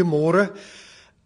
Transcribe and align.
Goeiemôre. 0.00 0.50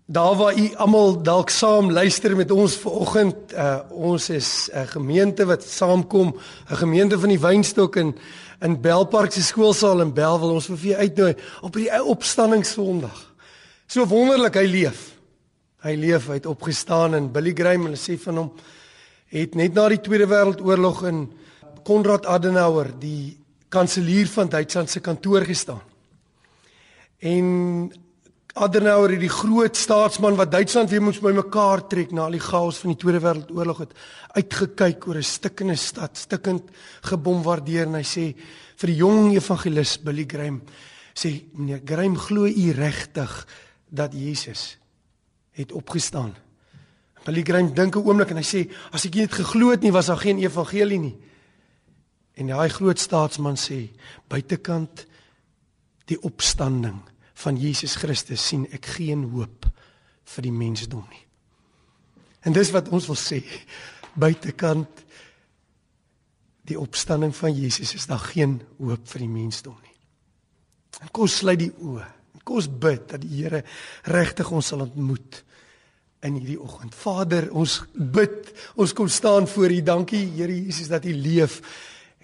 Daar 0.06 0.36
waar 0.36 0.58
u 0.58 0.74
almal 0.74 1.22
dalk 1.22 1.50
saam 1.50 1.92
luister 1.92 2.36
met 2.36 2.50
ons 2.50 2.76
vanoggend, 2.76 3.52
uh, 3.54 3.78
ons 3.90 4.30
is 4.30 4.68
'n 4.72 4.86
gemeente 4.86 5.46
wat 5.46 5.62
saamkom, 5.62 6.34
'n 6.70 6.76
gemeente 6.76 7.18
van 7.18 7.28
die 7.28 7.38
Wynstok 7.38 7.96
in 7.96 8.14
in 8.60 8.80
Belpark 8.80 9.32
se 9.32 9.42
skoolsaal 9.42 10.00
in. 10.00 10.18
Ons 10.18 10.66
wil 10.66 10.76
vir 10.76 10.90
u 10.90 10.94
uitnooi 10.94 11.34
op 11.60 11.72
die 11.72 12.04
opstanding 12.04 12.66
Sondag. 12.66 13.34
So 13.86 14.06
wonderlik 14.06 14.54
hy 14.54 14.66
leef. 14.66 15.18
Hy 15.82 15.94
leef, 15.94 16.26
hy 16.26 16.34
het 16.34 16.46
opgestaan 16.46 17.14
en 17.14 17.32
Billy 17.32 17.52
Graham, 17.52 17.82
hulle 17.82 17.96
sê 17.96 18.18
van 18.18 18.36
hom, 18.36 18.52
het 19.26 19.54
net 19.54 19.74
na 19.74 19.88
die 19.88 20.00
Tweede 20.00 20.26
Wêreldoorlog 20.26 21.04
in 21.04 21.32
Konrad 21.84 22.26
Adenauer, 22.26 22.98
die 22.98 23.36
kanselier 23.68 24.26
van 24.26 24.48
Duitsland 24.48 24.90
se 24.90 25.00
kantoor 25.00 25.44
gestaan. 25.44 25.82
En 27.18 27.92
Adenauer 28.54 29.10
het 29.16 29.24
die 29.24 29.32
groot 29.32 29.74
staatsman 29.74 30.36
wat 30.38 30.52
Duitsland 30.52 30.92
weer 30.92 31.02
moes 31.02 31.18
bymekaar 31.18 31.80
trek 31.90 32.12
na 32.14 32.28
al 32.28 32.36
die 32.36 32.42
chaos 32.42 32.76
van 32.78 32.92
die 32.92 33.00
Tweede 33.02 33.18
Wêreldoorlog 33.24 33.80
het 33.82 33.94
uitgekyk 34.38 35.08
oor 35.08 35.16
'n 35.18 35.26
stikkende 35.26 35.74
stad, 35.74 36.14
stikkend 36.16 36.62
gebombardeer 37.02 37.86
en 37.86 37.98
hy 37.98 38.04
sê 38.06 38.36
vir 38.76 38.86
die 38.86 38.96
jong 38.96 39.34
evangelis 39.34 39.98
Billy 39.98 40.24
Graham 40.24 40.62
sê 41.14 41.50
meneer 41.52 41.80
Graham 41.84 42.16
glo 42.16 42.46
u 42.46 42.70
regtig 42.70 43.46
dat 43.90 44.12
Jesus 44.12 44.78
het 45.50 45.72
opgestaan. 45.72 46.34
Billy 47.24 47.42
Graham 47.42 47.74
dink 47.74 47.96
'n 47.96 48.06
oomblik 48.06 48.30
en 48.30 48.36
hy 48.36 48.46
sê 48.46 48.70
as 48.92 49.04
ek 49.04 49.14
nie 49.14 49.22
het 49.22 49.32
geglo 49.32 49.70
het 49.70 49.82
nie 49.82 49.92
was 49.92 50.06
daar 50.06 50.22
geen 50.22 50.38
evangelie 50.38 50.98
nie. 50.98 51.16
En 52.36 52.46
daai 52.46 52.68
groot 52.68 52.98
staatsman 52.98 53.56
sê 53.56 53.90
buitekant 54.28 55.06
die 56.06 56.22
opstanding 56.22 57.02
van 57.44 57.60
Jesus 57.60 57.98
Christus 58.00 58.42
sien 58.48 58.66
ek 58.72 58.88
geen 58.96 59.26
hoop 59.34 59.68
vir 60.34 60.46
die 60.46 60.54
mensdom 60.54 61.04
nie. 61.10 61.24
En 62.44 62.52
dis 62.56 62.72
wat 62.74 62.90
ons 62.92 63.06
wil 63.08 63.18
sê 63.18 63.40
buitekant 64.14 65.04
die 66.64 66.78
opstanding 66.80 67.34
van 67.36 67.52
Jesus 67.52 67.94
is 67.96 68.06
daar 68.08 68.22
geen 68.32 68.58
hoop 68.80 69.08
vir 69.10 69.24
die 69.26 69.32
mensdom 69.32 69.76
nie. 69.82 69.96
En 71.02 71.10
kom 71.12 71.28
sluit 71.28 71.60
die 71.60 71.72
oë. 71.72 72.06
Kom 72.44 72.60
ons 72.60 72.68
bid 72.68 73.08
dat 73.08 73.22
die 73.22 73.40
Here 73.40 73.62
regtig 74.12 74.50
ons 74.52 74.68
sal 74.72 74.84
ontmoet 74.84 75.40
in 76.24 76.36
hierdie 76.38 76.60
oggend. 76.60 76.94
Vader, 76.96 77.48
ons 77.56 77.78
bid, 77.94 78.50
ons 78.80 78.92
kom 78.96 79.08
staan 79.08 79.48
voor 79.48 79.72
U. 79.72 79.80
Dankie 79.84 80.26
Here 80.36 80.52
Jesus 80.52 80.90
dat 80.92 81.04
U 81.08 81.12
leef 81.12 81.60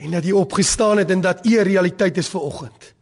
en 0.00 0.16
dat 0.16 0.28
U 0.28 0.36
opgestaan 0.41 1.00
het 1.02 1.10
en 1.12 1.24
dat 1.24 1.44
U 1.46 1.56
'n 1.56 1.64
realiteit 1.64 2.16
is 2.16 2.28
vir 2.28 2.41
oggend. 2.41 2.94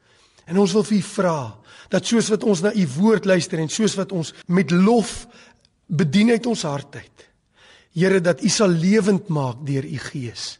En 0.46 0.58
ons 0.58 0.72
wil 0.72 0.84
vir 0.84 0.98
U 0.98 1.02
vra 1.02 1.58
dat 1.89 2.06
soos 2.06 2.28
wat 2.33 2.44
ons 2.44 2.62
na 2.64 2.72
u 2.75 2.86
woord 2.98 3.25
luister 3.28 3.58
en 3.58 3.70
soos 3.72 3.97
wat 3.98 4.12
ons 4.12 4.34
met 4.47 4.70
lof 4.70 5.27
bedien 5.86 6.30
uit 6.30 6.47
ons 6.47 6.62
hart 6.69 7.00
uit. 7.00 7.27
Here 7.97 8.20
dat 8.20 8.42
u 8.45 8.48
sal 8.53 8.69
lewend 8.69 9.28
maak 9.33 9.64
deur 9.67 9.84
u 9.84 9.98
gees. 10.11 10.58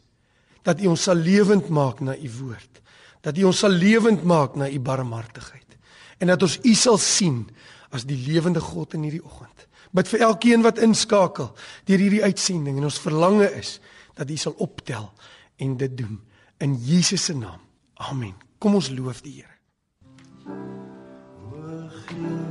Dat 0.65 0.81
u 0.81 0.89
ons 0.91 1.03
sal 1.03 1.15
lewend 1.15 1.69
maak 1.69 2.01
na 2.01 2.17
u 2.17 2.31
woord. 2.41 2.81
Dat 3.21 3.37
u 3.37 3.43
ons 3.43 3.61
sal 3.61 3.71
lewend 3.71 4.23
maak 4.23 4.55
na 4.55 4.69
u 4.69 4.79
barmhartigheid. 4.79 5.77
En 6.17 6.27
dat 6.27 6.41
ons 6.43 6.59
u 6.63 6.73
sal 6.73 6.97
sien 6.97 7.45
as 7.89 8.05
die 8.05 8.17
lewende 8.17 8.59
God 8.59 8.93
in 8.93 9.05
hierdie 9.07 9.23
oggend. 9.23 9.67
Bid 9.91 10.09
vir 10.11 10.25
elkeen 10.27 10.65
wat 10.65 10.81
inskakel 10.85 11.53
deur 11.89 12.01
hierdie 12.01 12.23
uitsending 12.23 12.77
en 12.77 12.89
ons 12.89 13.01
verlange 13.01 13.47
is 13.57 13.79
dat 14.17 14.29
u 14.29 14.37
sal 14.37 14.57
optel 14.61 15.07
en 15.57 15.77
dit 15.77 15.97
doen 15.97 16.19
in 16.59 16.75
Jesus 16.75 17.23
se 17.25 17.33
naam. 17.33 17.61
Amen. 17.93 18.35
Kom 18.59 18.75
ons 18.75 18.91
loof 18.91 19.23
die 19.23 19.39
Here. 19.39 19.55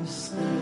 Christus 0.08 0.57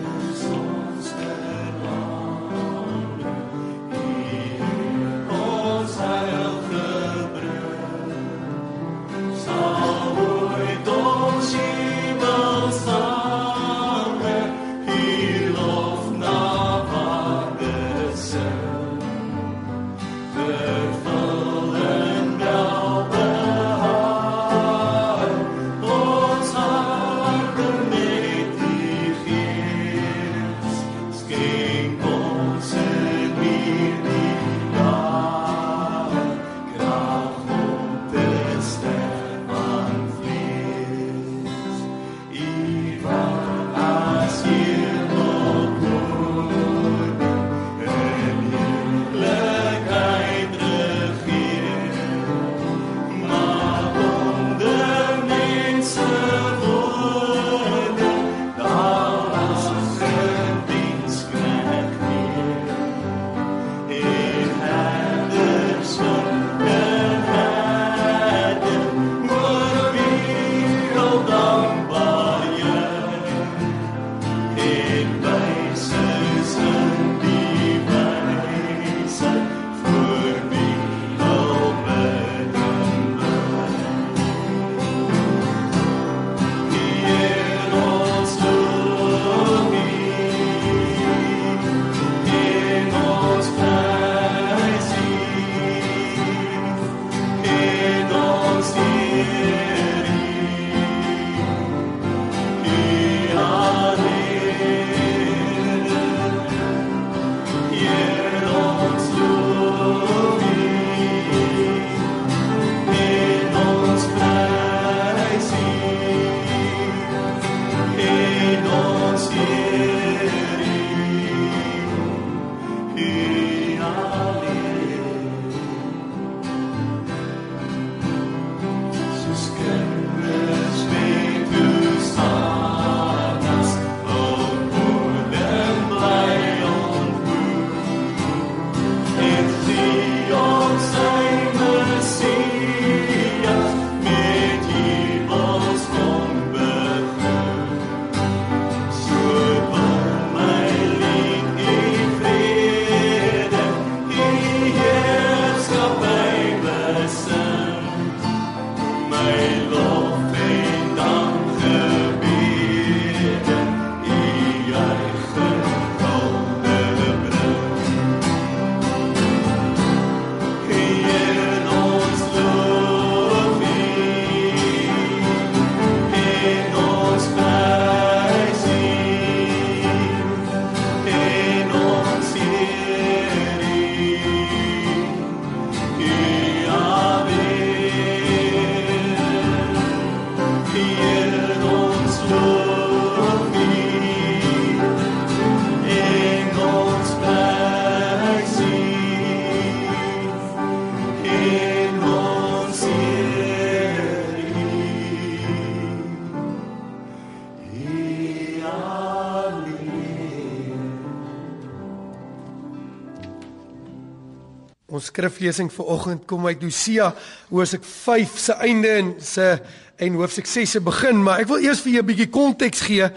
skriflesing 215.27 215.71
vir 215.73 215.89
oggend 215.91 216.27
kom 216.29 216.47
uit 216.47 216.63
Hosea 216.63 217.11
hoofstuk 217.51 217.85
5 217.87 218.39
se 218.39 218.55
einde 218.63 218.93
en 219.01 219.15
se 219.21 219.57
en 219.99 220.19
hoofstuk 220.21 220.47
6 220.47 220.77
se 220.77 220.81
begin, 220.85 221.23
maar 221.25 221.41
ek 221.41 221.49
wil 221.49 221.65
eers 221.65 221.81
vir 221.81 221.97
jou 221.97 222.03
'n 222.03 222.07
bietjie 222.07 222.31
konteks 222.31 222.81
gee. 222.81 223.09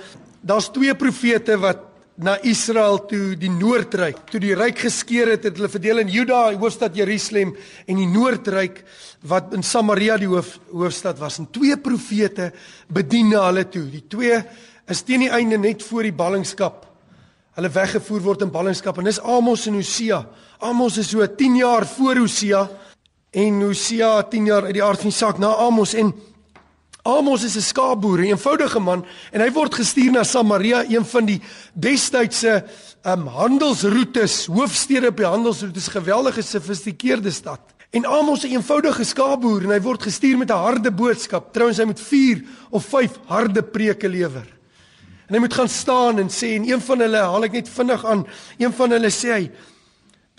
Daar's 0.42 0.72
twee 0.72 0.96
profete 0.96 1.58
wat 1.60 1.84
na 2.18 2.38
Israel 2.42 3.06
toe 3.06 3.36
die 3.36 3.50
noordryk, 3.50 4.18
toe 4.32 4.40
die 4.40 4.56
ryk 4.56 4.80
geskeur 4.80 5.28
het, 5.28 5.44
het 5.44 5.58
hulle 5.58 5.70
verdeel 5.70 6.00
in 6.00 6.08
Juda, 6.08 6.50
die 6.50 6.58
hoofstad 6.58 6.96
Jerusalem 6.96 7.56
en 7.88 7.96
die 7.96 8.08
noordryk 8.08 8.84
wat 9.24 9.54
in 9.54 9.64
Samaria 9.64 10.18
die 10.18 10.28
hoof, 10.28 10.60
hoofstad 10.72 11.20
was. 11.20 11.40
En 11.40 11.52
twee 11.52 11.78
profete 11.78 12.52
bedien 12.88 13.32
hulle 13.32 13.70
toe. 13.70 13.90
Die 13.92 14.08
twee 14.08 14.42
is 14.88 15.04
teen 15.04 15.20
die 15.20 15.32
einde 15.32 15.58
net 15.58 15.84
voor 15.84 16.04
die 16.04 16.14
ballingskap. 16.14 16.88
Hulle 17.56 17.70
weggevoer 17.70 18.22
word 18.22 18.42
in 18.42 18.52
ballingskap 18.52 18.98
en 18.98 19.04
dis 19.04 19.20
Amos 19.20 19.68
en 19.68 19.76
Hosea. 19.76 20.26
Amos 20.60 20.98
is 20.98 21.08
so 21.08 21.24
10 21.24 21.56
jaar 21.56 21.88
voor 21.88 22.18
Hosea 22.18 22.70
en 23.32 23.62
Hosea 23.62 24.24
10 24.28 24.46
jaar 24.46 24.66
uit 24.68 24.76
die 24.76 24.84
aard 24.84 25.00
van 25.00 25.08
die 25.08 25.16
saak 25.16 25.38
na 25.40 25.54
Amos 25.56 25.94
en 25.96 26.12
Amos 27.08 27.46
is 27.48 27.56
'n 27.56 27.62
skaapboer, 27.62 28.20
'n 28.20 28.36
eenvoudige 28.36 28.80
man 28.80 29.06
en 29.32 29.42
hy 29.42 29.52
word 29.52 29.74
gestuur 29.74 30.12
na 30.12 30.24
Samaria, 30.24 30.84
een 30.84 31.06
van 31.06 31.26
die 31.26 31.42
destydse 31.74 32.66
um, 33.06 33.28
handelsroetes, 33.28 34.46
hoofstede 34.46 35.08
op 35.08 35.18
die 35.18 35.26
handelsroetes, 35.26 35.88
geweldige 35.88 36.42
sofistikeerde 36.42 37.32
stad. 37.32 37.62
En 37.92 38.06
Amos 38.06 38.44
'n 38.44 38.52
eenvoudige 38.52 39.04
skaapboer 39.04 39.64
en 39.64 39.72
hy 39.72 39.82
word 39.82 40.04
gestuur 40.04 40.38
met 40.38 40.52
'n 40.52 40.60
harde 40.60 40.92
boodskap. 40.92 41.54
Trouens 41.54 41.78
hy 41.78 41.86
moet 41.86 42.02
4 42.02 42.44
of 42.70 42.86
5 42.86 43.12
harde 43.28 43.64
preke 43.64 44.10
lewer. 44.10 44.48
En 45.28 45.36
hy 45.36 45.40
moet 45.40 45.54
gaan 45.54 45.70
staan 45.70 46.20
en 46.20 46.28
sê 46.28 46.56
en 46.56 46.70
een 46.70 46.82
van 46.82 47.00
hulle 47.00 47.18
haal 47.18 47.44
ek 47.44 47.52
net 47.52 47.70
vinnig 47.70 48.06
aan, 48.06 48.28
een 48.58 48.74
van 48.74 48.92
hulle 48.92 49.10
sê 49.10 49.32
hy 49.32 49.52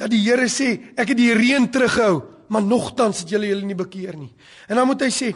dat 0.01 0.11
die 0.13 0.23
Here 0.25 0.49
sê 0.49 0.73
ek 0.97 1.13
het 1.13 1.19
die 1.19 1.35
reën 1.37 1.67
teruggehou, 1.73 2.23
maar 2.51 2.65
nogtans 2.65 3.21
het 3.23 3.31
julle 3.31 3.51
julle 3.51 3.67
nie 3.69 3.77
bekeer 3.79 4.17
nie. 4.19 4.31
En 4.67 4.81
dan 4.81 4.89
moet 4.89 5.05
hy 5.05 5.11
sê 5.13 5.29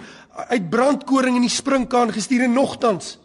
uit 0.51 0.71
brandkoring 0.71 1.37
in 1.39 1.47
die 1.47 1.53
springkaan 1.53 2.11
gestuur 2.15 2.47
en 2.49 2.57
nogtans 2.57 3.19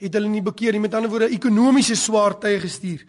het 0.00 0.16
hulle 0.16 0.28
nie 0.28 0.42
bekeer 0.44 0.74
nie. 0.74 0.82
Met 0.82 0.96
ander 0.98 1.12
woorde 1.12 1.30
ekonomiese 1.32 1.96
swaartye 1.96 2.58
gestuur. 2.60 3.04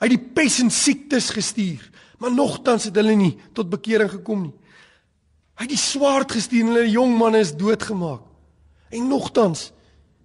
Hy 0.00 0.08
het 0.08 0.14
die 0.14 0.32
pes 0.40 0.58
en 0.64 0.72
siektes 0.72 1.28
gestuur, 1.36 1.84
maar 2.18 2.32
nogtans 2.32 2.88
het 2.88 2.96
hulle 2.96 3.14
nie 3.18 3.34
tot 3.54 3.70
bekering 3.70 4.10
gekom 4.10 4.48
nie. 4.48 4.56
Hy 5.60 5.66
het 5.66 5.74
die 5.74 5.80
swaard 5.80 6.32
gestuur 6.32 6.64
en 6.64 6.72
hulle 6.72 6.88
jong 6.88 7.12
manne 7.20 7.42
is 7.44 7.52
doodgemaak. 7.52 8.24
En 8.90 9.10
nogtans 9.12 9.68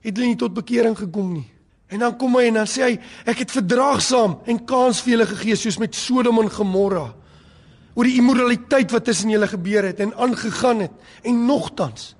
het 0.05 0.15
hulle 0.15 0.31
nie 0.31 0.39
tot 0.39 0.55
bekering 0.55 0.95
gekom 0.97 1.33
nie. 1.35 1.49
En 1.95 2.01
dan 2.03 2.17
kom 2.19 2.35
hy 2.35 2.49
en 2.49 2.59
dan 2.59 2.67
sê 2.67 2.83
hy 2.83 2.95
ek 3.31 3.45
het 3.45 3.53
verdraagsaam 3.55 4.41
en 4.51 4.57
kans 4.67 4.99
vir 5.05 5.15
julle 5.15 5.27
gegee 5.29 5.55
soos 5.59 5.77
met 5.79 5.95
Sodom 5.95 6.41
en 6.41 6.51
Gomorra 6.51 7.05
oor 7.95 8.09
die 8.09 8.17
immoraliteit 8.19 8.91
wat 8.91 9.05
tussen 9.07 9.31
julle 9.31 9.47
gebeur 9.47 9.87
het 9.87 10.01
en 10.03 10.11
aangegaan 10.19 10.83
het 10.83 11.23
en 11.23 11.45
nogtans 11.47 12.11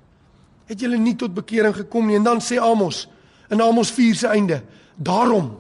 het 0.70 0.80
julle 0.80 0.98
nie 0.98 1.18
tot 1.20 1.36
bekering 1.36 1.76
gekom 1.76 2.08
nie. 2.08 2.16
En 2.18 2.26
dan 2.26 2.40
sê 2.42 2.56
Amos 2.62 3.04
in 3.52 3.62
Amos 3.62 3.92
4 3.94 4.16
se 4.16 4.32
einde 4.32 4.62
daarom 4.96 5.52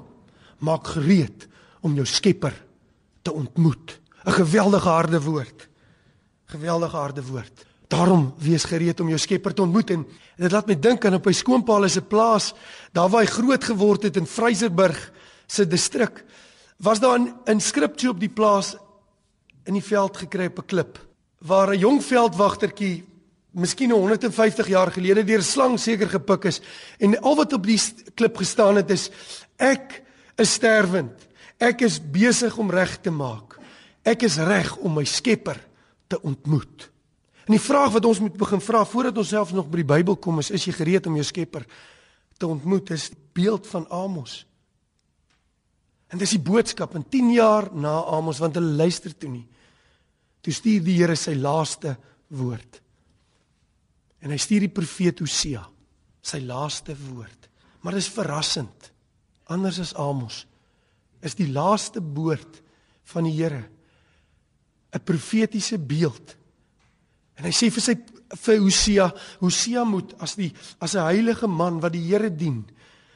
maak 0.64 0.88
gereed 0.96 1.46
om 1.84 1.94
jou 2.00 2.08
skepper 2.08 2.56
te 3.22 3.34
ontmoet. 3.34 4.00
'n 4.26 4.32
geweldige 4.32 4.90
harde 4.90 5.22
woord. 5.22 5.68
Geweldige 6.46 6.98
harde 6.98 7.24
woord 7.26 7.66
Daarom 7.95 8.33
wees 8.44 8.65
gereed 8.68 9.00
om 9.00 9.07
jou 9.07 9.18
Skepper 9.19 9.53
te 9.56 9.63
ontmoet 9.63 9.94
en 9.95 10.01
dit 10.36 10.51
laat 10.51 10.68
my 10.68 10.75
dink 10.75 11.06
aan 11.07 11.15
op 11.15 11.27
my 11.30 11.33
skoonpa 11.33 11.77
se 11.88 12.01
plaas, 12.01 12.53
daar 12.92 13.09
waar 13.09 13.24
hy 13.24 13.30
groot 13.31 13.63
geword 13.63 14.03
het 14.03 14.18
in 14.19 14.27
Vryseburg 14.27 15.00
se 15.47 15.63
distrik. 15.68 16.24
Was 16.77 17.00
daar 17.00 17.19
'n 17.19 17.33
inskripsie 17.45 18.09
op 18.09 18.19
die 18.19 18.30
plaas 18.30 18.75
in 19.65 19.74
die 19.74 19.83
veld 19.83 20.18
gekry 20.18 20.45
op 20.47 20.59
'n 20.59 20.65
klip 20.65 21.00
waar 21.39 21.71
'n 21.71 21.80
jong 21.80 22.03
veldwagtertjie 22.03 23.06
miskien 23.51 23.92
150 23.92 24.68
jaar 24.68 24.92
gelede 24.92 25.24
deur 25.24 25.39
'n 25.39 25.51
slang 25.53 25.80
seker 25.80 26.09
gepik 26.09 26.45
is 26.45 26.62
en 27.00 27.21
al 27.21 27.36
wat 27.36 27.53
op 27.53 27.63
die 27.63 27.80
klip 28.15 28.38
gestaan 28.38 28.75
het 28.75 28.89
is 28.89 29.09
ek 29.57 30.03
is 30.36 30.53
sterwend. 30.53 31.27
Ek 31.57 31.81
is 31.81 32.01
besig 32.12 32.57
om 32.57 32.69
reg 32.69 32.97
te 33.01 33.12
maak. 33.12 33.57
Ek 34.03 34.24
is 34.24 34.38
reg 34.38 34.75
om 34.77 34.94
my 34.94 35.06
Skepper 35.06 35.59
te 36.07 36.21
ontmoet. 36.21 36.94
En 37.45 37.53
die 37.53 37.62
vraag 37.62 37.94
wat 37.94 38.06
ons 38.09 38.19
moet 38.24 38.38
begin 38.38 38.62
vra 38.62 38.81
voordat 38.86 39.18
ons 39.21 39.30
self 39.30 39.53
nog 39.53 39.69
by 39.69 39.83
die 39.83 39.92
Bybel 39.94 40.18
kom 40.18 40.42
is: 40.42 40.50
is 40.50 40.65
jy 40.65 40.74
gereed 40.74 41.06
om 41.06 41.18
jou 41.19 41.25
Skepper 41.25 41.65
te 42.42 42.47
ontmoet? 42.50 42.89
Dis 42.89 43.12
beeld 43.38 43.68
van 43.69 43.86
Amos. 43.94 44.45
En 46.09 46.21
dis 46.21 46.35
die 46.37 46.42
boodskap 46.42 46.95
in 46.97 47.06
10 47.09 47.31
jaar 47.35 47.69
na 47.73 47.99
Amos 48.18 48.42
want 48.42 48.57
hulle 48.57 48.78
luister 48.81 49.14
toe 49.14 49.30
nie. 49.30 49.45
Toe 50.42 50.54
stuur 50.54 50.83
die 50.85 50.97
Here 50.97 51.16
sy 51.18 51.35
laaste 51.37 51.95
woord. 52.33 52.81
En 54.25 54.33
hy 54.33 54.37
stuur 54.42 54.66
die 54.66 54.73
profeet 54.73 55.21
Hosea, 55.21 55.61
sy 56.25 56.40
laaste 56.42 56.95
woord. 56.97 57.49
Maar 57.85 57.99
dis 57.99 58.09
verrassend. 58.09 58.90
Anders 59.54 59.78
as 59.83 59.94
Amos 60.02 60.45
is 61.25 61.37
die 61.37 61.52
laaste 61.54 62.02
woord 62.02 62.61
van 63.14 63.25
die 63.30 63.35
Here 63.37 63.69
'n 64.95 65.04
profetiese 65.04 65.78
beeld 65.78 66.35
En 67.35 67.47
hy 67.47 67.51
sê 67.51 67.69
vir 67.73 67.83
sy 67.83 67.95
vir 68.42 68.59
Hosea, 68.59 69.09
Hosea 69.42 69.83
moet 69.85 70.15
as 70.19 70.35
die 70.35 70.51
as 70.80 70.95
'n 70.95 71.06
heilige 71.06 71.47
man 71.47 71.80
wat 71.80 71.94
die 71.94 72.07
Here 72.07 72.30
dien, 72.30 72.65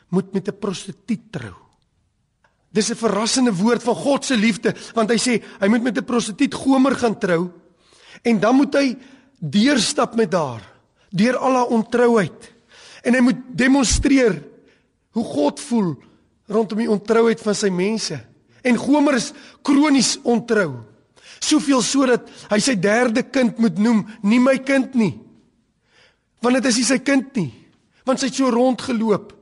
moet 0.10 0.34
met 0.34 0.48
'n 0.48 0.60
prostituut 0.60 1.32
trou. 1.32 1.56
Dis 2.72 2.90
'n 2.92 2.96
verrassende 2.96 3.52
woord 3.52 3.84
van 3.84 3.96
God 3.96 4.26
se 4.26 4.36
liefde, 4.36 4.76
want 4.94 5.10
hy 5.10 5.18
sê 5.18 5.44
hy 5.60 5.68
moet 5.68 5.84
met 5.84 5.98
'n 5.98 6.06
prostituut 6.06 6.54
Gomer 6.54 6.96
gaan 6.96 7.18
trou 7.18 7.52
en 8.24 8.40
dan 8.40 8.56
moet 8.56 8.74
hy 8.76 8.98
deurstap 9.40 10.16
met 10.16 10.34
haar 10.34 10.62
deur 11.10 11.38
al 11.38 11.56
haar 11.56 11.72
ontrouheid. 11.74 12.54
En 13.04 13.14
hy 13.14 13.22
moet 13.22 13.40
demonstreer 13.56 14.44
hoe 15.12 15.24
God 15.24 15.60
voel 15.60 15.96
rondom 16.48 16.78
die 16.78 16.92
ontrouheid 16.92 17.42
van 17.42 17.56
sy 17.56 17.70
mense. 17.70 18.20
En 18.62 18.78
Gomer 18.78 19.16
is 19.16 19.32
kronies 19.62 20.18
ontrou. 20.24 20.84
Soveel 21.40 21.82
sodat 21.82 22.28
hy 22.52 22.60
sy 22.60 22.76
derde 22.80 23.24
kind 23.24 23.58
moet 23.60 23.80
noem, 23.80 24.04
nie 24.24 24.40
my 24.44 24.58
kind 24.64 24.96
nie. 25.00 25.14
Want 26.44 26.60
dit 26.60 26.70
is 26.72 26.80
nie 26.80 26.88
sy 26.88 27.00
kind 27.04 27.36
nie, 27.36 27.50
want 28.08 28.22
sy 28.22 28.30
het 28.30 28.40
so 28.40 28.52
rondgeloop. 28.52 29.34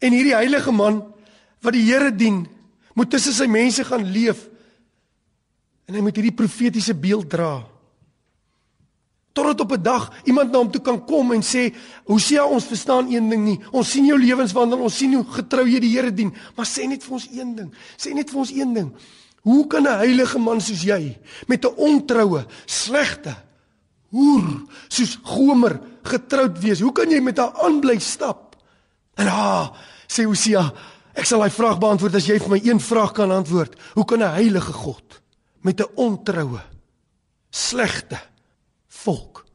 En 0.00 0.12
hierdie 0.12 0.36
heilige 0.36 0.72
man 0.72 1.00
wat 1.64 1.76
die 1.76 1.86
Here 1.86 2.12
dien, 2.12 2.44
moet 2.96 3.10
tussen 3.12 3.34
sy 3.36 3.46
mense 3.50 3.84
gaan 3.84 4.04
leef. 4.08 4.46
En 5.86 5.96
hy 5.96 6.02
moet 6.04 6.16
hierdie 6.16 6.36
profetiese 6.36 6.94
beeld 6.96 7.28
dra. 7.32 7.60
Totdat 9.36 9.60
op 9.60 9.72
'n 9.72 9.82
dag 9.82 10.12
iemand 10.24 10.50
na 10.50 10.58
hom 10.58 10.70
toe 10.70 10.80
kan 10.80 11.04
kom 11.04 11.32
en 11.32 11.42
sê, 11.42 11.74
"Hosea, 12.04 12.44
ons 12.44 12.64
verstaan 12.64 13.12
een 13.12 13.28
ding 13.28 13.44
nie. 13.44 13.60
Ons 13.70 13.90
sien 13.90 14.06
jou 14.06 14.18
lewenswandel, 14.18 14.78
ons 14.78 14.96
sien 14.96 15.14
hoe 15.14 15.24
getrou 15.24 15.68
jy 15.68 15.80
die 15.80 15.96
Here 15.96 16.12
dien, 16.12 16.34
maar 16.56 16.66
sê 16.66 16.88
net 16.88 17.04
vir 17.04 17.12
ons 17.12 17.28
een 17.32 17.54
ding. 17.54 17.74
Sê 17.96 18.14
net 18.14 18.30
vir 18.30 18.38
ons 18.38 18.50
een 18.50 18.74
ding. 18.74 18.92
Hoe 19.46 19.66
kan 19.70 19.86
'n 19.86 19.98
heilige 20.02 20.38
man 20.38 20.60
soos 20.60 20.82
jy 20.82 21.18
met 21.46 21.64
'n 21.64 21.74
ontroue, 21.76 22.46
slegte 22.66 23.36
hoer 24.10 24.66
soos 24.88 25.18
Gomer 25.22 25.80
getroud 26.02 26.58
wees? 26.58 26.80
Hoe 26.80 26.92
kan 26.92 27.10
jy 27.10 27.20
met 27.20 27.38
haar 27.38 27.52
aanbly 27.62 27.98
stap? 27.98 28.56
En 29.14 29.26
ha, 29.26 29.72
sê 30.08 30.24
Hosea, 30.24 30.72
ek 31.14 31.24
sal 31.24 31.38
daai 31.40 31.50
vraag 31.50 31.78
beantwoord 31.78 32.14
as 32.14 32.26
jy 32.26 32.38
vir 32.38 32.50
my 32.50 32.60
een 32.64 32.80
vraag 32.80 33.12
kan 33.12 33.30
antwoord. 33.30 33.78
Hoe 33.94 34.04
kan 34.04 34.18
'n 34.18 34.34
heilige 34.34 34.72
God 34.72 35.22
met 35.60 35.80
'n 35.80 35.94
ontroue, 35.94 36.60
slegte 37.50 38.18
volk 38.88 39.46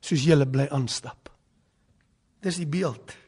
soos 0.00 0.22
julle 0.22 0.46
bly 0.46 0.68
aanstap? 0.70 1.30
Dis 2.40 2.56
die 2.56 2.66
beeld. 2.66 3.19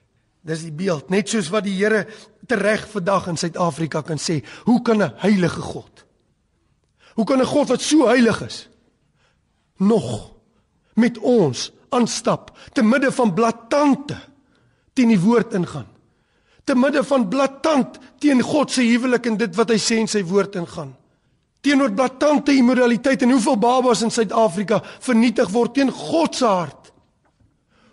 Dis 0.42 0.64
die 0.66 0.74
beeld, 0.74 1.10
net 1.10 1.30
soos 1.30 1.50
wat 1.54 1.64
die 1.68 1.76
Here 1.76 2.06
tereg 2.50 2.88
vandag 2.90 3.28
in 3.30 3.38
Suid-Afrika 3.38 4.02
kan 4.02 4.18
sê, 4.18 4.42
hoe 4.66 4.82
kan 4.82 5.02
'n 5.02 5.14
heilige 5.22 5.60
God? 5.60 6.04
Hoe 7.14 7.24
kan 7.24 7.40
'n 7.40 7.46
God 7.46 7.68
wat 7.68 7.80
so 7.80 8.06
heilig 8.06 8.42
is 8.42 8.68
nog 9.78 10.32
met 10.94 11.18
ons 11.18 11.72
aanstap 11.90 12.58
te 12.72 12.82
midde 12.82 13.12
van 13.12 13.34
blaatante 13.34 14.16
teen 14.92 15.08
die 15.08 15.20
woord 15.20 15.54
ingaan? 15.54 15.86
Te 16.64 16.74
midde 16.74 17.04
van 17.04 17.28
blaatant 17.28 17.98
teen 18.18 18.42
God 18.42 18.70
se 18.70 18.82
huwelik 18.82 19.26
en 19.26 19.36
dit 19.36 19.54
wat 19.56 19.68
hy 19.68 19.78
sê 19.78 19.98
in 19.98 20.08
sy 20.08 20.22
woord 20.24 20.56
ingaan. 20.56 20.96
Teenoor 21.60 21.92
blaatante 21.92 22.54
immoraliteit 22.54 23.22
en 23.22 23.30
hoeveel 23.30 23.58
babas 23.58 24.02
in 24.02 24.10
Suid-Afrika 24.10 24.82
vernietig 25.00 25.50
word 25.50 25.74
teen 25.74 25.90
God 25.90 26.34
se 26.34 26.46
hart. 26.46 26.81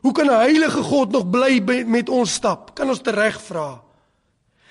Hoe 0.02 0.12
kan 0.14 0.26
'n 0.26 0.40
heilige 0.40 0.84
God 0.84 1.12
nog 1.12 1.30
bly 1.30 1.84
met 1.86 2.10
ons 2.10 2.34
stap? 2.34 2.76
Kan 2.76 2.90
ons 2.90 3.02
tereg 3.02 3.42
vra? 3.42 3.84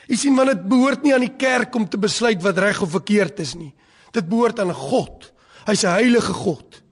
Jy 0.07 0.17
sien 0.17 0.35
want 0.35 0.49
dit 0.49 0.69
behoort 0.69 1.03
nie 1.03 1.15
aan 1.15 1.27
die 1.27 1.37
kerk 1.37 1.75
om 1.75 1.89
te 1.89 1.99
besluit 1.99 2.43
wat 2.43 2.59
reg 2.59 2.83
of 2.83 2.91
verkeerd 2.91 3.41
is 3.41 3.55
nie. 3.55 3.75
Dit 4.11 4.29
behoort 4.29 4.59
aan 4.59 4.75
God. 4.75 5.33
Hy's 5.67 5.85
'n 5.85 6.01
heilige 6.01 6.33
God. 6.33 6.83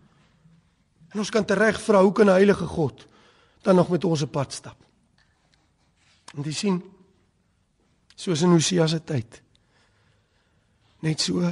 En 1.13 1.19
ons 1.19 1.31
kan 1.31 1.45
tereg 1.45 1.81
vra 1.81 2.03
hoe 2.03 2.13
kan 2.13 2.27
'n 2.27 2.33
heilige 2.33 2.67
God 2.67 3.07
dan 3.63 3.77
nog 3.77 3.89
met 3.89 4.05
ons 4.05 4.23
op 4.23 4.33
pad 4.33 4.53
stap? 4.53 4.77
En 6.37 6.43
jy 6.43 6.53
sien 6.53 6.83
Soos 8.17 8.43
in 8.43 8.55
Hosea 8.57 8.87
se 8.89 9.03
tyd. 9.05 9.43
Net 11.05 11.21
so 11.21 11.45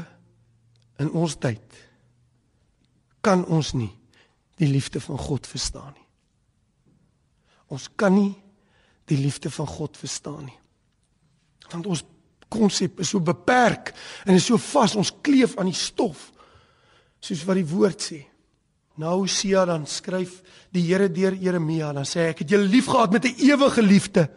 in 0.98 1.10
ons 1.12 1.36
tyd 1.36 1.82
kan 3.24 3.44
ons 3.52 3.72
nie 3.76 3.90
die 4.60 4.68
liefde 4.68 5.00
van 5.00 5.20
God 5.20 5.46
verstaan 5.48 5.92
nie. 5.92 6.03
Ons 7.68 7.88
kan 7.96 8.14
nie 8.14 8.34
die 9.08 9.18
liefde 9.20 9.50
van 9.50 9.66
God 9.66 9.96
verstaan 9.96 10.44
nie. 10.44 10.58
Want 11.72 11.86
ons 11.86 12.04
konsep 12.48 13.00
is 13.00 13.10
so 13.14 13.20
beperk 13.24 13.92
en 14.24 14.36
is 14.36 14.46
so 14.46 14.60
vas, 14.60 14.94
ons 14.96 15.12
kleef 15.24 15.56
aan 15.58 15.70
die 15.72 15.78
stof 15.78 16.30
soos 17.24 17.44
wat 17.48 17.56
die 17.56 17.68
woord 17.68 18.04
sê. 18.04 18.20
Nou 19.00 19.24
Hosea 19.24 19.64
dan 19.66 19.88
skryf 19.90 20.38
die 20.74 20.84
Here 20.86 21.08
deur 21.10 21.34
Jeremia 21.34 21.90
dan 21.96 22.06
sê 22.06 22.28
ek 22.30 22.44
het 22.44 22.52
julle 22.54 22.68
liefgehad 22.70 23.12
met 23.12 23.24
'n 23.24 23.40
ewige 23.48 23.82
liefde. 23.82 24.28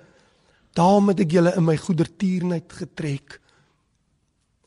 Daarom 0.74 1.10
het 1.10 1.20
ek 1.20 1.32
julle 1.32 1.56
in 1.56 1.66
my 1.66 1.78
goedertierenheid 1.78 2.74
getrek. 2.74 3.42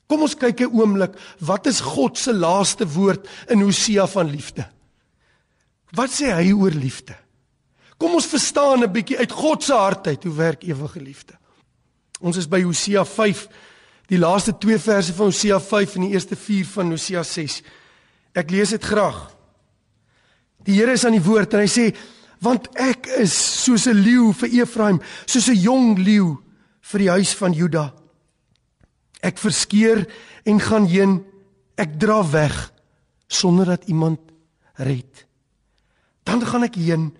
Kom 0.07 0.23
ons 0.23 0.35
kyk 0.35 0.61
'n 0.61 0.75
oomblik, 0.75 1.15
wat 1.39 1.67
is 1.67 1.81
God 1.81 2.19
se 2.19 2.33
laaste 2.35 2.87
woord 2.87 3.29
in 3.49 3.61
Hosea 3.61 4.07
van 4.07 4.31
liefde? 4.31 4.67
Wat 5.93 6.11
sê 6.11 6.35
hy 6.35 6.53
oor 6.53 6.71
liefde? 6.71 7.17
Kom 8.01 8.17
ons 8.17 8.27
verstaan 8.27 8.81
'n 8.83 8.93
bietjie 8.93 9.19
uit 9.19 9.33
God 9.33 9.63
se 9.63 9.75
hart 9.75 10.07
uit 10.07 10.25
hoe 10.25 10.35
werk 10.35 10.63
ewige 10.65 11.01
liefde. 11.01 11.37
Ons 12.21 12.37
is 12.37 12.49
by 12.49 12.63
Hosea 12.63 13.05
5, 13.05 13.49
die 14.07 14.19
laaste 14.19 14.59
2 14.59 14.79
verse 14.79 15.13
van 15.13 15.27
Hosea 15.27 15.61
5 15.61 15.95
en 15.95 16.01
die 16.01 16.11
eerste 16.11 16.37
4 16.37 16.67
van 16.67 16.91
Hosea 16.91 17.23
6. 17.23 17.63
Ek 18.33 18.51
lees 18.51 18.71
dit 18.71 18.85
graag. 18.85 19.37
Die 20.65 20.75
Here 20.75 20.93
is 20.93 21.05
aan 21.05 21.13
die 21.13 21.25
woord 21.25 21.55
en 21.55 21.61
hy 21.61 21.69
sê 21.69 21.97
want 22.41 22.69
ek 22.75 23.07
is 23.21 23.65
soos 23.65 23.87
'n 23.87 24.01
leeu 24.01 24.33
vir 24.33 24.49
Efraim, 24.49 25.01
soos 25.27 25.49
'n 25.49 25.61
jong 25.61 25.99
leeu 25.99 26.39
vir 26.81 26.99
die 26.99 27.11
huis 27.11 27.35
van 27.35 27.53
Juda. 27.53 27.93
Ek 29.23 29.39
verskeer 29.39 30.07
en 30.45 30.61
gaan 30.61 30.87
heen, 30.87 31.25
ek 31.77 31.99
dra 31.99 32.23
weg 32.31 32.73
sonder 33.29 33.67
dat 33.67 33.85
iemand 33.85 34.21
red. 34.77 35.27
Dan 36.25 36.47
gaan 36.47 36.63
ek 36.63 36.75
heen. 36.75 37.13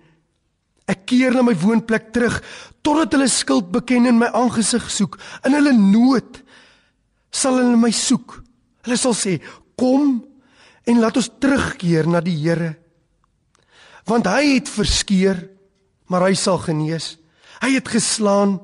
Ek 0.91 1.05
keer 1.07 1.35
na 1.35 1.43
my 1.45 1.55
woonplek 1.55 2.09
terug 2.11 2.41
totdat 2.83 3.15
hulle 3.15 3.29
skuld 3.31 3.69
beken 3.71 4.09
en 4.09 4.19
my 4.19 4.29
aangesig 4.35 4.89
soek. 4.91 5.17
In 5.47 5.55
hulle 5.55 5.73
nood 5.77 6.41
sal 7.31 7.59
hulle 7.61 7.79
my 7.79 7.93
soek. 7.95 8.39
Hulle 8.83 8.97
sal 8.99 9.15
sê: 9.15 9.39
"Kom 9.77 10.25
en 10.83 10.99
laat 10.99 11.17
ons 11.17 11.31
terugkeer 11.39 12.07
na 12.07 12.19
die 12.19 12.35
Here." 12.35 12.75
Want 14.05 14.25
hy 14.25 14.57
het 14.57 14.67
verskeer, 14.67 15.49
maar 16.09 16.27
hy 16.27 16.33
sal 16.33 16.57
genees. 16.57 17.17
Hy 17.61 17.75
het 17.77 17.87
geslaan 17.87 18.59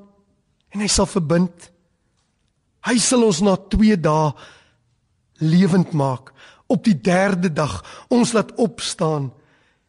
en 0.74 0.82
hy 0.82 0.88
sal 0.88 1.06
verbind. 1.06 1.72
Hy 2.84 2.98
sal 2.98 3.24
ons 3.24 3.42
na 3.42 3.56
2 3.56 3.96
dae 4.02 4.34
lewend 5.40 5.94
maak. 5.94 6.34
Op 6.68 6.84
die 6.84 6.98
3de 6.98 7.54
dag 7.54 7.86
ons 8.10 8.34
laat 8.34 8.52
opstaan 8.58 9.32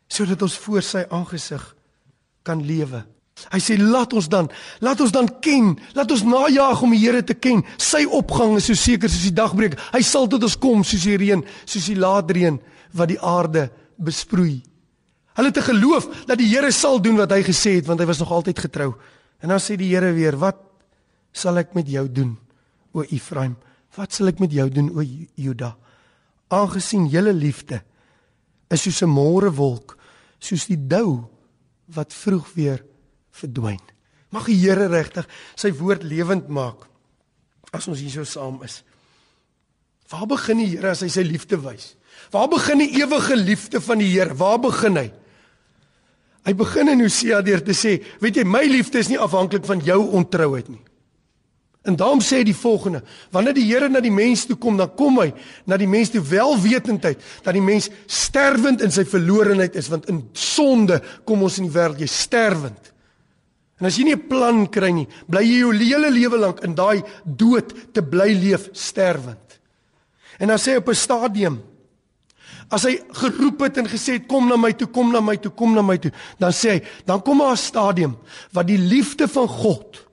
sodat 0.09 0.43
ons 0.43 0.57
voor 0.57 0.83
sy 0.83 1.03
aangesig 1.11 1.78
kan 2.49 2.65
lewe. 2.65 3.05
Hy 3.53 3.61
sê 3.63 3.77
laat 3.79 4.15
ons 4.19 4.27
dan, 4.31 4.49
laat 4.83 5.01
ons 5.05 5.13
dan 5.15 5.29
ken, 5.45 5.77
laat 5.95 6.11
ons 6.11 6.25
najag 6.27 6.81
om 6.83 6.95
die 6.95 7.03
Here 7.05 7.21
te 7.23 7.37
ken. 7.39 7.63
Sy 7.79 8.03
opgang 8.05 8.57
is 8.59 8.67
so 8.67 8.79
seker 8.79 9.11
soos 9.11 9.29
die 9.29 9.37
dagbreek. 9.37 9.77
Hy 9.95 10.03
sal 10.03 10.27
tot 10.31 10.43
ons 10.43 10.59
kom 10.59 10.83
soos 10.87 11.07
die 11.07 11.19
reën, 11.21 11.45
soos 11.63 11.87
die 11.87 11.99
laatreën 11.99 12.59
wat 12.99 13.13
die 13.13 13.21
aarde 13.23 13.69
besproei. 13.95 14.59
Hulle 15.39 15.53
het 15.53 15.63
geloof 15.69 16.09
dat 16.27 16.41
die 16.41 16.49
Here 16.51 16.73
sal 16.75 16.99
doen 17.03 17.21
wat 17.21 17.31
hy 17.37 17.45
gesê 17.47 17.77
het 17.79 17.87
want 17.87 18.03
hy 18.03 18.09
was 18.11 18.19
nog 18.23 18.35
altyd 18.35 18.59
getrou. 18.67 18.91
En 19.39 19.55
dan 19.55 19.63
sê 19.63 19.77
die 19.79 19.93
Here 19.93 20.11
weer, 20.13 20.37
"Wat 20.37 20.59
sal 21.33 21.59
ek 21.59 21.75
met 21.75 21.87
jou 21.87 22.09
doen, 22.11 22.37
o 22.93 23.03
Efraim? 23.03 23.57
Wat 23.97 24.13
sal 24.13 24.29
ek 24.29 24.41
met 24.41 24.53
jou 24.53 24.69
doen, 24.69 24.91
o 24.91 25.03
Juda? 25.35 25.77
Aangesien 26.51 27.07
julle 27.07 27.33
liefde 27.33 27.83
is 28.69 28.83
soos 28.83 29.03
'n 29.03 29.09
môrewolk, 29.09 29.97
soos 30.41 30.67
die 30.67 30.87
dou 30.87 31.29
wat 31.95 32.15
vroeg 32.15 32.49
weer 32.55 32.83
verdwyn. 33.39 33.81
Mag 34.35 34.49
die 34.51 34.59
Here 34.61 34.89
regtig 34.93 35.29
sy 35.57 35.73
woord 35.77 36.05
lewend 36.05 36.51
maak 36.53 36.87
as 37.73 37.89
ons 37.89 38.01
hier 38.01 38.13
so 38.13 38.25
saam 38.29 38.61
is. 38.65 38.83
Waar 40.09 40.27
begin 40.29 40.61
die 40.63 40.71
Here 40.75 40.93
as 40.93 41.05
hy 41.05 41.11
sy 41.13 41.25
liefde 41.27 41.61
wys? 41.61 41.95
Waar 42.33 42.49
begin 42.51 42.83
die 42.83 42.93
ewige 43.01 43.37
liefde 43.37 43.81
van 43.85 44.03
die 44.03 44.11
Here? 44.11 44.37
Waar 44.37 44.61
begin 44.61 45.01
hy? 45.01 45.09
Hy 46.49 46.55
begin 46.57 46.89
in 46.95 47.05
Hosea 47.05 47.43
deur 47.45 47.61
te 47.65 47.75
sê, 47.77 47.99
weet 48.23 48.41
jy, 48.41 48.45
my 48.49 48.63
liefde 48.65 49.01
is 49.03 49.11
nie 49.13 49.21
afhanklik 49.21 49.67
van 49.69 49.83
jou 49.85 49.99
ontrouheid 50.17 50.71
nie. 50.73 50.81
En 51.89 51.97
daarom 51.97 52.21
sê 52.21 52.43
hy 52.43 52.49
die 52.51 52.57
volgende: 52.57 53.01
Wanneer 53.33 53.57
die 53.57 53.65
Here 53.65 53.89
na 53.89 54.03
die 54.05 54.13
mens 54.13 54.45
toe 54.47 54.59
kom, 54.61 54.77
dan 54.77 54.91
kom 54.99 55.23
hy 55.23 55.31
na 55.69 55.79
die 55.81 55.89
mens 55.89 56.13
toe 56.13 56.21
welwetendheid 56.21 57.23
dat 57.45 57.57
die 57.57 57.65
mens 57.65 57.89
sterwend 58.05 58.85
in 58.85 58.93
sy 58.93 59.07
verlorenheid 59.09 59.79
is, 59.79 59.89
want 59.89 60.09
in 60.13 60.21
sonde 60.37 61.01
kom 61.25 61.47
ons 61.47 61.57
in 61.63 61.71
die 61.71 61.75
wêreld 61.75 62.03
jy 62.05 62.11
sterwend. 62.13 62.93
En 63.81 63.89
as 63.89 63.97
jy 63.97 64.05
nie 64.05 64.17
'n 64.17 64.29
plan 64.29 64.67
kry 64.67 64.91
nie, 64.91 65.09
bly 65.29 65.43
jy 65.43 65.59
jou 65.63 65.73
hele 65.73 66.11
lewe 66.11 66.39
lank 66.39 66.61
in 66.65 66.75
daai 66.75 67.03
dood 67.25 67.73
te 67.95 68.03
bly 68.03 68.35
leef 68.35 68.69
sterwend. 68.73 69.59
En 70.39 70.49
dan 70.49 70.59
sê 70.59 70.73
hy 70.73 70.77
op 70.77 70.89
'n 70.89 70.95
stadium 70.95 71.63
As 72.71 72.85
hy 72.85 73.01
geroep 73.13 73.61
het 73.61 73.79
en 73.79 73.87
gesê 73.89 74.19
het 74.19 74.27
kom 74.29 74.47
na 74.47 74.57
my 74.57 74.73
toe, 74.73 74.89
kom 74.89 75.11
na 75.11 75.21
my 75.21 75.37
toe, 75.37 75.51
kom 75.51 75.73
na 75.73 75.81
my 75.81 75.97
toe, 75.97 76.13
dan 76.39 76.53
sê 76.53 76.71
hy, 76.71 76.83
dan 77.07 77.23
kom 77.23 77.39
daar 77.39 77.53
'n 77.53 77.57
stadium 77.57 78.19
wat 78.53 78.67
die 78.67 78.77
liefde 78.77 79.27
van 79.27 79.49
God 79.49 80.07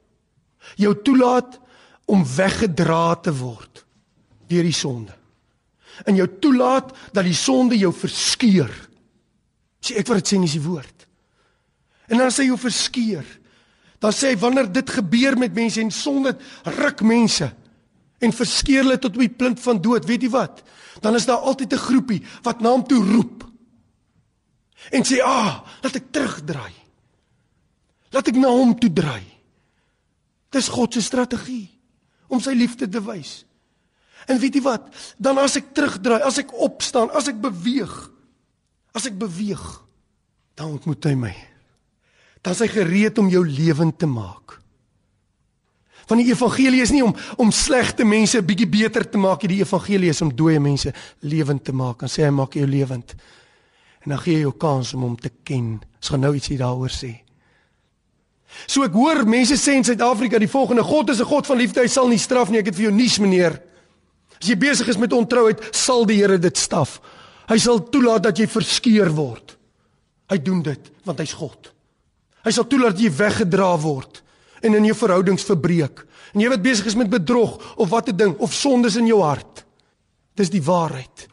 jou 0.77 0.95
toelaat 1.03 1.59
om 2.05 2.25
weggedra 2.35 3.15
te 3.15 3.33
word 3.33 3.83
deur 4.49 4.65
die 4.65 4.75
sonde. 4.75 5.13
En 6.05 6.17
jou 6.17 6.27
toelaat 6.41 6.91
dat 7.15 7.25
die 7.25 7.37
sonde 7.37 7.77
jou 7.79 7.91
verskeur. 7.95 8.71
Sê 9.81 9.97
ek 10.01 10.09
wat 10.11 10.21
dit 10.21 10.33
sê 10.33 10.37
in 10.37 10.45
die 10.45 10.61
woord. 10.61 11.05
En 12.11 12.21
dan 12.21 12.33
sê 12.33 12.43
jy 12.43 12.51
jou 12.51 12.59
verskeur. 12.61 13.25
Dan 14.03 14.13
sê 14.13 14.33
hy 14.33 14.39
wanneer 14.41 14.69
dit 14.69 14.95
gebeur 14.97 15.37
met 15.39 15.55
mense 15.55 15.81
en 15.81 15.93
sonde 15.93 16.35
ruk 16.77 17.01
mense 17.05 17.49
en 18.23 18.33
verskeur 18.33 18.83
hulle 18.83 18.97
tot 19.01 19.17
op 19.17 19.21
die 19.25 19.33
punt 19.37 19.59
van 19.61 19.79
dood, 19.83 20.05
weet 20.07 20.23
jy 20.25 20.29
wat? 20.33 20.61
Dan 21.03 21.17
is 21.17 21.27
daar 21.27 21.43
altyd 21.43 21.73
'n 21.73 21.85
groepie 21.87 22.21
wat 22.43 22.61
na 22.61 22.69
hom 22.69 22.85
toe 22.87 23.03
roep. 23.03 23.43
En 24.91 25.03
sê: 25.03 25.21
"Ah, 25.21 25.65
laat 25.81 25.95
ek 25.95 26.11
terugdraai. 26.11 26.73
Laat 28.11 28.27
ek 28.27 28.35
na 28.35 28.47
hom 28.47 28.79
toe 28.79 28.93
draai." 28.93 29.25
Dis 30.49 30.67
God 30.67 30.93
se 30.93 31.01
strategie 31.01 31.74
om 32.27 32.41
sy 32.41 32.55
liefde 32.57 32.89
te 32.89 33.01
wys. 33.03 33.43
En 34.25 34.39
weet 34.41 34.57
jy 34.57 34.63
wat? 34.65 34.87
Dan 35.21 35.37
as 35.41 35.57
ek 35.59 35.73
terugdraai, 35.77 36.23
as 36.25 36.39
ek 36.41 36.53
opstaan, 36.65 37.11
as 37.13 37.29
ek 37.29 37.37
beweeg, 37.41 37.93
as 38.95 39.05
ek 39.09 39.17
beweeg, 39.21 39.63
dan 40.57 40.77
ontmoet 40.77 41.05
hy 41.05 41.15
my. 41.19 41.33
Dan 42.41 42.55
is 42.55 42.63
hy 42.63 42.69
gereed 42.71 43.19
om 43.21 43.29
jou 43.29 43.43
lewend 43.45 43.97
te 43.99 44.09
maak. 44.09 44.57
Want 46.05 46.21
die 46.21 46.29
evangelie 46.29 46.83
is 46.85 46.93
nie 46.93 47.01
om 47.01 47.15
om 47.41 47.51
slegte 47.53 48.05
mense 48.05 48.41
bietjie 48.45 48.69
beter 48.69 49.07
te 49.09 49.17
maak 49.17 49.41
nie. 49.41 49.55
Die 49.55 49.63
evangelie 49.65 50.11
is 50.13 50.21
om 50.21 50.29
dooie 50.29 50.61
mense 50.61 50.93
lewend 51.25 51.63
te 51.65 51.73
maak. 51.73 52.05
En 52.05 52.11
sê 52.11 52.27
hy 52.27 52.33
maak 52.33 52.57
jou 52.57 52.67
lewend. 52.69 53.15
En 54.05 54.13
dan 54.13 54.21
gee 54.21 54.37
hy 54.37 54.45
jou 54.45 54.53
kans 54.61 54.93
om 54.93 55.07
hom 55.07 55.15
te 55.17 55.31
ken. 55.43 55.79
Ons 55.97 56.13
gaan 56.13 56.21
nou 56.21 56.35
ietsie 56.37 56.59
daaroor 56.61 56.93
sê. 56.93 57.24
So 58.67 58.85
ek 58.87 58.95
hoor 58.95 59.25
mense 59.29 59.57
sê 59.59 59.75
in 59.75 59.85
Suid-Afrika 59.85 60.39
die 60.41 60.49
volgende: 60.49 60.83
God 60.83 61.09
is 61.09 61.19
'n 61.19 61.29
God 61.29 61.45
van 61.45 61.57
liefde, 61.57 61.81
hy 61.81 61.87
sal 61.87 62.07
nie 62.07 62.17
straf 62.17 62.49
nie. 62.49 62.59
Ek 62.59 62.71
het 62.71 62.75
vir 62.75 62.89
jou 62.89 62.93
nuus 62.93 63.19
meneer. 63.19 63.61
As 64.41 64.47
jy 64.47 64.55
besig 64.55 64.87
is 64.87 64.97
met 64.97 65.13
ontrouheid, 65.13 65.61
sal 65.71 66.05
die 66.05 66.17
Here 66.17 66.37
dit 66.37 66.57
straf. 66.57 66.99
Hy 67.47 67.57
sal 67.57 67.79
toelaat 67.79 68.23
dat 68.23 68.37
jy 68.37 68.47
verskeur 68.47 69.09
word. 69.13 69.57
Hy 70.29 70.37
doen 70.37 70.61
dit 70.61 70.91
want 71.05 71.19
hy's 71.19 71.33
God. 71.33 71.71
Hy 72.43 72.51
sal 72.51 72.65
toelaat 72.65 72.95
dat 72.97 73.03
jy 73.03 73.11
weggedra 73.11 73.77
word 73.77 74.23
en 74.65 74.73
in 74.73 74.85
jou 74.85 74.95
verhoudings 74.95 75.45
verbreek. 75.45 76.05
En 76.33 76.41
jy 76.41 76.49
wat 76.49 76.63
besig 76.63 76.85
is 76.85 76.97
met 76.97 77.09
bedrog 77.09 77.59
of 77.77 77.89
wat 77.89 78.09
'n 78.09 78.17
ding 78.17 78.35
of 78.39 78.53
sondes 78.53 78.95
in 78.95 79.07
jou 79.07 79.21
hart. 79.21 79.65
Dis 80.35 80.49
die 80.49 80.63
waarheid. 80.63 81.27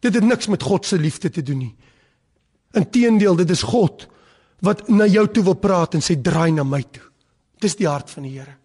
Dit 0.00 0.14
het 0.14 0.24
niks 0.24 0.46
met 0.46 0.62
God 0.62 0.86
se 0.86 0.98
liefde 0.98 1.30
te 1.30 1.42
doen 1.42 1.58
nie. 1.58 1.74
Inteendeel, 2.72 3.36
dit 3.36 3.50
is 3.50 3.62
God 3.62 4.08
wat 4.62 4.88
na 4.88 5.06
jou 5.10 5.26
toe 5.30 5.44
wil 5.50 5.58
praat 5.58 5.96
en 5.98 6.04
sê 6.04 6.16
draai 6.22 6.52
na 6.54 6.64
my 6.64 6.82
toe. 6.82 7.04
Dis 7.62 7.76
die 7.78 7.88
hart 7.88 8.10
van 8.10 8.26
die 8.26 8.36
Here. 8.38 8.56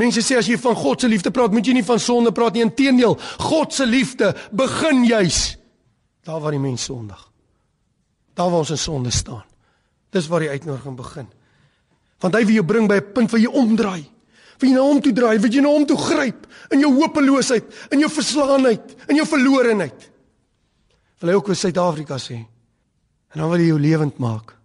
Mense 0.00 0.22
sê 0.24 0.38
as 0.40 0.48
jy 0.48 0.56
van 0.60 0.76
God 0.78 1.02
se 1.04 1.08
liefde 1.08 1.30
praat, 1.34 1.52
moet 1.52 1.66
jy 1.68 1.74
nie 1.76 1.84
van 1.84 2.00
sonde 2.00 2.32
praat 2.32 2.56
nie. 2.56 2.64
Inteendeel, 2.64 3.18
God 3.44 3.74
se 3.76 3.84
liefde 3.86 4.32
begin 4.56 5.04
juis 5.04 5.58
daar 6.24 6.40
waar 6.40 6.54
die 6.54 6.62
mens 6.62 6.84
sondig. 6.86 7.18
Daar 8.38 8.48
waar 8.48 8.62
ons 8.62 8.72
in 8.72 8.80
sonde 8.80 9.10
staan. 9.10 9.42
Dis 10.14 10.28
waar 10.30 10.44
die 10.44 10.52
uitnodiging 10.52 10.96
begin. 10.96 11.28
Want 12.22 12.36
hy 12.38 12.44
wil 12.46 12.60
jou 12.60 12.64
bring 12.64 12.88
by 12.88 13.00
'n 13.00 13.12
punt 13.12 13.30
waar 13.30 13.40
jy 13.40 13.50
omdraai. 13.50 14.04
Wil 14.58 14.70
jy 14.70 14.74
na 14.74 14.80
hom 14.80 15.00
toe 15.00 15.12
draai? 15.12 15.38
Wil 15.40 15.50
jy 15.50 15.60
na 15.60 15.68
hom 15.68 15.86
toe 15.86 15.96
gryp 15.96 16.46
in 16.70 16.80
jou 16.80 16.92
hopeloosheid, 16.94 17.64
in 17.90 17.98
jou 17.98 18.10
verslaanheid, 18.10 18.96
in 19.08 19.16
jou 19.16 19.26
verlorenheid? 19.26 20.10
Wil 21.20 21.30
hy 21.30 21.34
ook 21.34 21.46
vir 21.46 21.56
Suid-Afrika 21.56 22.18
sê? 22.18 22.46
En 23.34 23.40
dan 23.40 23.50
wil 23.50 23.58
hy 23.58 23.66
jou 23.66 23.78
lewend 23.78 24.18
maak. 24.18 24.61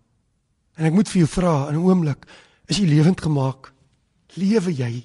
En 0.78 0.86
ek 0.86 0.94
moet 0.94 1.10
vir 1.10 1.24
jou 1.24 1.30
vra 1.30 1.70
in 1.70 1.76
'n 1.76 1.86
oomblik, 1.86 2.26
is 2.68 2.78
jy 2.78 2.86
lewend 2.86 3.22
gemaak? 3.22 3.74
Lewe 4.36 4.72
jy? 4.72 5.04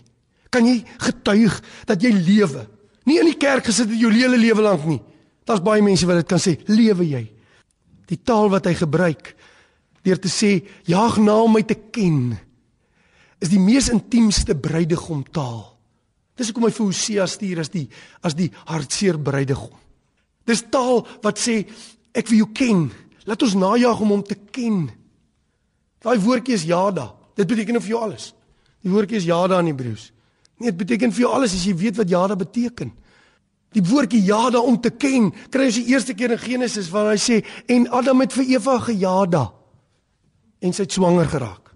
Kan 0.51 0.67
jy 0.67 0.85
getuig 0.99 1.63
dat 1.87 2.03
jy 2.03 2.13
lewe? 2.13 2.69
Nie 3.05 3.19
in 3.21 3.27
die 3.27 3.39
kerk 3.39 3.65
gesit 3.65 3.89
het 3.89 3.99
jou 3.99 4.13
hele 4.13 4.37
lewe 4.37 4.63
lank 4.63 4.85
nie. 4.85 5.01
Daar's 5.45 5.63
baie 5.63 5.83
mense 5.83 6.07
wat 6.07 6.17
dit 6.17 6.29
kan 6.29 6.39
sê, 6.39 6.59
lewe 6.69 7.09
jy? 7.09 7.33
Die 8.07 8.21
taal 8.23 8.51
wat 8.51 8.67
hy 8.67 8.75
gebruik 8.75 9.35
deur 10.03 10.19
te 10.19 10.29
sê 10.29 10.63
jaag 10.85 11.19
na 11.23 11.37
om 11.43 11.53
my 11.53 11.63
te 11.63 11.75
ken 11.75 12.39
is 13.43 13.51
die 13.51 13.61
mees 13.63 13.89
intiemste 13.91 14.55
bruidegom 14.55 15.25
taal. 15.35 15.73
Dis 16.39 16.51
hoekom 16.51 16.69
hy 16.69 16.73
vir 16.75 16.87
Hosea 16.87 17.27
stuur 17.27 17.63
as 17.63 17.71
die 17.73 17.89
as 18.23 18.37
die 18.39 18.49
hartseer 18.71 19.19
bruidegom. 19.19 19.75
Dis 20.47 20.65
taal 20.71 21.03
wat 21.23 21.39
sê 21.43 21.63
ek 22.15 22.31
wil 22.31 22.45
jou 22.45 22.51
ken. 22.55 22.87
Laat 23.27 23.43
ons 23.43 23.59
najag 23.59 24.01
om 24.03 24.15
hom 24.15 24.23
te 24.27 24.39
ken. 24.55 24.87
Daai 26.03 26.19
woordjie 26.19 26.55
is 26.55 26.67
jada. 26.67 27.13
Dit 27.39 27.47
beteken 27.47 27.81
vir 27.81 27.95
jou 27.95 28.03
alles. 28.03 28.33
Die 28.83 28.91
woordjie 28.91 29.21
is 29.21 29.29
jada 29.29 29.61
in 29.63 29.71
Hebreëus. 29.71 30.11
Nee, 30.59 30.71
dit 30.71 30.77
beteken 30.77 31.13
vir 31.15 31.25
jou 31.25 31.33
alles 31.33 31.55
as 31.55 31.65
jy 31.67 31.75
weet 31.79 31.97
wat 31.97 32.11
jada 32.11 32.37
beteken. 32.37 32.93
Die 33.73 33.83
woordjie 33.83 34.21
jada 34.27 34.61
om 34.61 34.77
te 34.81 34.91
ken, 34.91 35.31
kry 35.51 35.71
ons 35.71 35.81
die 35.81 35.89
eerste 35.95 36.15
keer 36.15 36.35
in 36.35 36.43
Genesis 36.43 36.91
waar 36.93 37.13
hy 37.15 37.19
sê 37.21 37.41
en 37.73 37.89
Adam 37.89 38.21
het 38.21 38.35
vir 38.37 38.59
Eva 38.59 38.77
gejada 38.85 39.47
en 40.63 40.75
sy 40.75 40.85
het 40.85 40.95
swanger 40.95 41.31
geraak. 41.31 41.73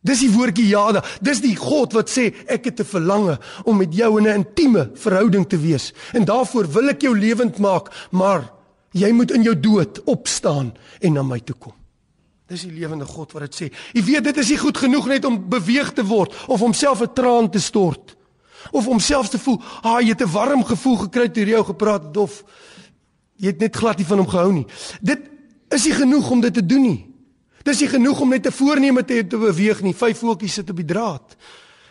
Dis 0.00 0.22
die 0.24 0.30
woordjie 0.32 0.70
Jada. 0.70 1.02
Dis 1.20 1.42
die 1.44 1.54
God 1.58 1.92
wat 1.92 2.08
sê 2.08 2.30
ek 2.48 2.70
het 2.70 2.80
'n 2.80 2.88
verlange 2.88 3.38
om 3.64 3.76
met 3.76 3.92
jou 3.92 4.18
in 4.18 4.26
'n 4.26 4.44
intieme 4.44 4.90
verhouding 4.94 5.46
te 5.46 5.58
wees. 5.58 5.92
En 6.12 6.24
daarvoor 6.24 6.72
wil 6.72 6.88
ek 6.88 7.02
jou 7.02 7.18
lewend 7.18 7.58
maak, 7.58 8.08
maar 8.10 8.50
jy 8.92 9.12
moet 9.12 9.30
in 9.30 9.42
jou 9.42 9.60
dood 9.60 10.02
opstaan 10.04 10.72
en 11.00 11.12
na 11.12 11.22
my 11.22 11.38
toe 11.40 11.56
kom. 11.58 11.79
Dis 12.50 12.64
die 12.66 12.72
lewende 12.74 13.06
God 13.06 13.30
wat 13.36 13.44
dit 13.46 13.54
sê. 13.54 13.66
Jy 13.94 14.02
weet 14.08 14.24
dit 14.26 14.38
is 14.42 14.48
nie 14.50 14.58
goed 14.58 14.78
genoeg 14.82 15.06
net 15.06 15.26
om 15.28 15.36
beweeg 15.52 15.92
te 15.94 16.02
word 16.02 16.34
of 16.50 16.62
om 16.66 16.72
self 16.74 17.02
'n 17.02 17.12
traan 17.14 17.50
te 17.50 17.60
stort 17.60 18.16
of 18.72 18.86
om 18.86 18.98
self 18.98 19.28
te 19.28 19.38
voel, 19.38 19.62
"Ag, 19.82 19.94
ah, 19.94 20.00
jy 20.00 20.08
het 20.08 20.22
'n 20.22 20.32
warm 20.32 20.64
gevoel 20.64 20.96
gekry 20.96 21.28
toe 21.28 21.46
jy 21.46 21.64
gepraat 21.64 22.04
het 22.04 22.16
of 22.16 22.44
jy 23.36 23.46
het 23.46 23.58
net 23.58 23.76
glad 23.76 23.98
nie 23.98 24.06
van 24.06 24.18
hom 24.18 24.28
gehou 24.28 24.52
nie." 24.52 24.66
Dit 25.00 25.20
is 25.68 25.84
nie 25.84 25.94
genoeg 25.94 26.30
om 26.30 26.40
dit 26.40 26.54
te 26.54 26.66
doen 26.66 26.82
nie. 26.82 27.06
Dis 27.62 27.80
nie 27.80 27.88
genoeg 27.88 28.20
om 28.20 28.28
net 28.28 28.46
'n 28.46 28.52
voorneme 28.52 29.04
te 29.04 29.14
hê 29.14 29.26
te 29.26 29.38
beweeg 29.38 29.82
nie. 29.82 29.94
Vyf 29.94 30.18
voeltjies 30.18 30.54
sit 30.54 30.70
op 30.70 30.76
die 30.76 30.84
draad. 30.84 31.36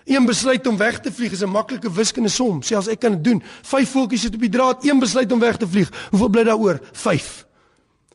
Een 0.06 0.26
besluit 0.26 0.68
om 0.68 0.78
weg 0.78 1.00
te 1.00 1.12
vlieg 1.12 1.32
is 1.32 1.42
'n 1.42 1.50
maklike 1.50 1.92
wiskundige 1.92 2.36
som. 2.36 2.62
Selfs 2.62 2.88
ek 2.88 3.00
kan 3.00 3.12
dit 3.12 3.24
doen. 3.24 3.44
Vyf 3.62 3.90
voeltjies 3.90 4.22
sit 4.22 4.34
op 4.34 4.42
die 4.42 4.50
draad, 4.50 4.86
een 4.86 5.00
besluit 5.00 5.32
om 5.32 5.40
weg 5.40 5.58
te 5.58 5.68
vlieg. 5.68 5.90
Hoeveel 6.10 6.30
bly 6.30 6.44
daaroor? 6.44 6.80
5. 6.92 7.46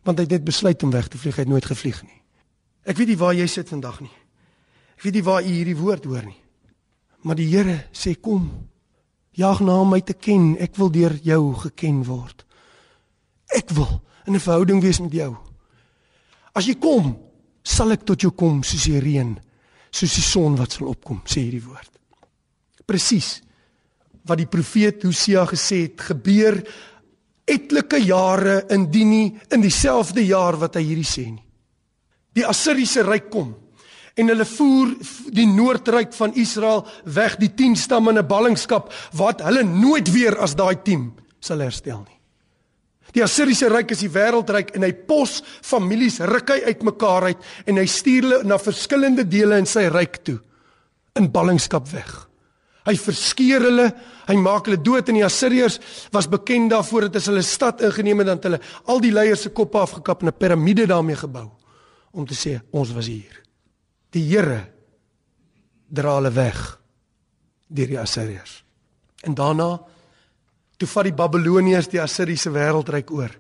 Want 0.03 0.19
hy 0.19 0.25
het 0.25 0.33
net 0.33 0.45
besluit 0.45 0.83
om 0.83 0.91
weg 0.91 1.09
te 1.09 1.19
vlieg, 1.19 1.35
hy 1.35 1.41
het 1.41 1.51
nooit 1.51 1.65
gevlieg 1.65 2.03
nie. 2.03 2.24
Ek 2.85 2.97
weet 2.97 3.09
nie 3.09 3.21
waar 3.21 3.35
jy 3.35 3.47
sit 3.49 3.69
vandag 3.69 4.01
nie. 4.05 4.13
Ek 4.97 5.05
weet 5.07 5.15
nie 5.15 5.27
waar 5.27 5.43
u 5.43 5.51
hierdie 5.51 5.77
woord 5.79 6.05
hoor 6.05 6.25
nie. 6.27 6.41
Maar 7.25 7.37
die 7.41 7.49
Here 7.49 7.77
sê 7.93 8.15
kom. 8.21 8.49
Jaag 9.35 9.61
na 9.65 9.83
my 9.85 10.01
te 10.01 10.15
ken. 10.15 10.57
Ek 10.61 10.77
wil 10.77 10.93
deur 10.93 11.17
jou 11.25 11.55
geken 11.65 12.05
word. 12.05 12.45
Ek 13.57 13.71
wil 13.71 14.03
in 14.27 14.35
'n 14.35 14.41
verhouding 14.41 14.81
wees 14.83 15.01
met 15.01 15.13
jou. 15.13 15.37
As 16.55 16.67
jy 16.67 16.75
kom, 16.75 17.17
sal 17.63 17.93
ek 17.93 18.05
tot 18.05 18.21
jou 18.21 18.31
kom 18.31 18.63
soos 18.63 18.85
die 18.85 19.01
reën, 19.01 19.39
soos 19.91 20.15
die 20.15 20.23
son 20.23 20.57
wat 20.57 20.73
sal 20.73 20.89
opkom, 20.89 21.23
sê 21.25 21.41
hierdie 21.41 21.65
woord. 21.65 21.91
Presies 22.87 23.41
wat 24.25 24.39
die 24.39 24.47
profeet 24.47 25.03
Hosea 25.03 25.45
gesê 25.47 25.83
het, 25.83 26.01
gebeur 26.01 26.63
etlike 27.45 27.99
jare 28.01 28.65
indien 28.73 29.11
nie 29.11 29.41
in 29.53 29.61
dieselfde 29.61 30.25
jaar 30.25 30.57
wat 30.57 30.77
hy 30.77 30.83
hierdie 30.83 31.09
sê 31.09 31.27
nie. 31.31 31.44
Die 32.35 32.47
Assiriese 32.47 33.05
ryk 33.07 33.31
kom 33.31 33.55
en 34.15 34.31
hulle 34.31 34.47
voer 34.47 34.93
die 35.35 35.47
noordryk 35.51 36.13
van 36.15 36.35
Israel 36.39 36.85
weg 37.17 37.37
die 37.41 37.51
10 37.51 37.77
stamme 37.77 38.11
in 38.11 38.19
'n 38.19 38.27
ballingskap 38.27 38.93
wat 39.13 39.43
hulle 39.43 39.63
nooit 39.63 40.13
weer 40.13 40.39
as 40.39 40.55
daai 40.55 40.77
10 40.83 41.13
sal 41.41 41.59
herstel 41.59 41.99
nie. 42.07 42.19
Die 43.13 43.23
Assiriese 43.23 43.69
ryk 43.69 43.91
is 43.91 44.01
die 44.01 44.11
wêreldryk 44.11 44.75
en 44.75 44.83
hy 44.83 44.93
pos 44.93 45.43
families 45.63 46.21
ruk 46.21 46.51
hy 46.51 46.61
uitmekaar 46.67 47.25
uit 47.25 47.39
en 47.67 47.77
hy 47.77 47.87
stuur 47.87 48.23
hulle 48.23 48.45
na 48.45 48.59
verskillende 48.59 49.25
dele 49.25 49.59
in 49.59 49.67
sy 49.67 49.89
ryk 49.89 50.25
toe 50.25 50.39
in 51.17 51.31
ballingskap 51.31 51.87
weg. 51.93 52.29
Hy 52.87 52.97
verskeer 52.97 53.63
hulle, 53.63 53.93
hy 54.29 54.37
maak 54.37 54.67
hulle 54.67 54.83
dood 54.83 55.09
en 55.09 55.15
die 55.15 55.25
Assiriërs 55.25 55.81
was 56.13 56.27
bekend 56.27 56.71
daarvoor 56.71 57.09
dat 57.09 57.17
as 57.17 57.27
hulle 57.27 57.43
stad 57.43 57.81
ingeneem 57.81 58.19
het 58.19 58.27
dan 58.27 58.41
hulle 58.43 58.61
al 58.87 59.01
die 59.01 59.13
leiers 59.13 59.43
se 59.43 59.51
koppe 59.51 59.79
afgekap 59.79 60.23
en 60.23 60.29
'n 60.29 60.39
piramide 60.39 60.87
daarmee 60.87 61.17
gebou 61.17 61.51
om 62.15 62.27
te 62.27 62.37
sê 62.39 62.57
ons 62.71 62.93
was 62.95 63.11
hier. 63.11 63.43
Die 64.15 64.23
Here 64.31 64.63
dra 65.91 66.17
hulle 66.19 66.33
weg 66.35 66.61
deur 67.75 67.91
die 67.91 67.99
Assiriërs. 67.99 68.63
En 69.27 69.35
daarna 69.35 69.73
Toe 70.81 70.89
vat 70.91 71.07
die 71.07 71.17
Babiloniërs 71.17 71.91
die 71.93 72.03
Assiriese 72.03 72.51
wêreldryk 72.55 73.13
oor. 73.15 73.33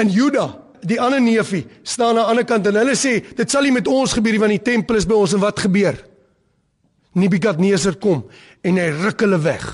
In 0.00 0.10
Juda, 0.10 0.48
die 0.82 0.98
ander 1.00 1.22
neefie, 1.22 1.62
staan 1.86 2.16
aan 2.16 2.22
die 2.22 2.30
ander 2.32 2.46
kant 2.48 2.66
en 2.66 2.78
hulle 2.80 2.96
sê, 2.98 3.20
dit 3.22 3.50
sal 3.50 3.68
nie 3.68 3.76
met 3.76 3.90
ons 3.90 4.16
gebeur 4.16 4.34
nie 4.34 4.42
want 4.42 4.56
die 4.56 4.64
tempel 4.66 4.98
is 4.98 5.06
by 5.06 5.18
ons 5.18 5.36
en 5.36 5.42
wat 5.44 5.62
gebeur? 5.62 6.00
Nebukadneser 7.18 7.98
kom 8.02 8.24
en 8.64 8.80
hy 8.80 8.88
ruk 8.96 9.22
hulle 9.22 9.38
weg 9.44 9.66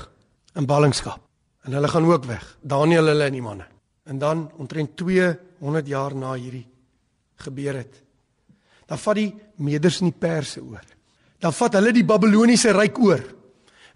in 0.59 0.67
ballingskap. 0.69 1.23
En 1.65 1.75
hulle 1.75 1.89
gaan 1.91 2.07
ook 2.07 2.27
weg. 2.29 2.45
Daniël 2.61 3.09
hulle 3.11 3.25
en 3.25 3.35
die 3.35 3.43
manne. 3.43 3.65
En 4.09 4.19
dan 4.21 4.45
omtrent 4.61 4.95
200 4.97 5.89
jaar 5.89 6.15
na 6.17 6.35
hierdie 6.37 6.67
gebeur 7.39 7.77
het, 7.79 7.99
dan 8.89 8.97
vat 8.97 9.19
die 9.19 9.29
Meders 9.61 10.01
en 10.01 10.09
die 10.09 10.19
Perse 10.19 10.63
oor. 10.63 10.85
Dan 11.39 11.53
vat 11.53 11.77
hulle 11.77 11.93
die 11.93 12.05
Babiloniese 12.07 12.73
ryk 12.75 12.97
oor. 13.05 13.21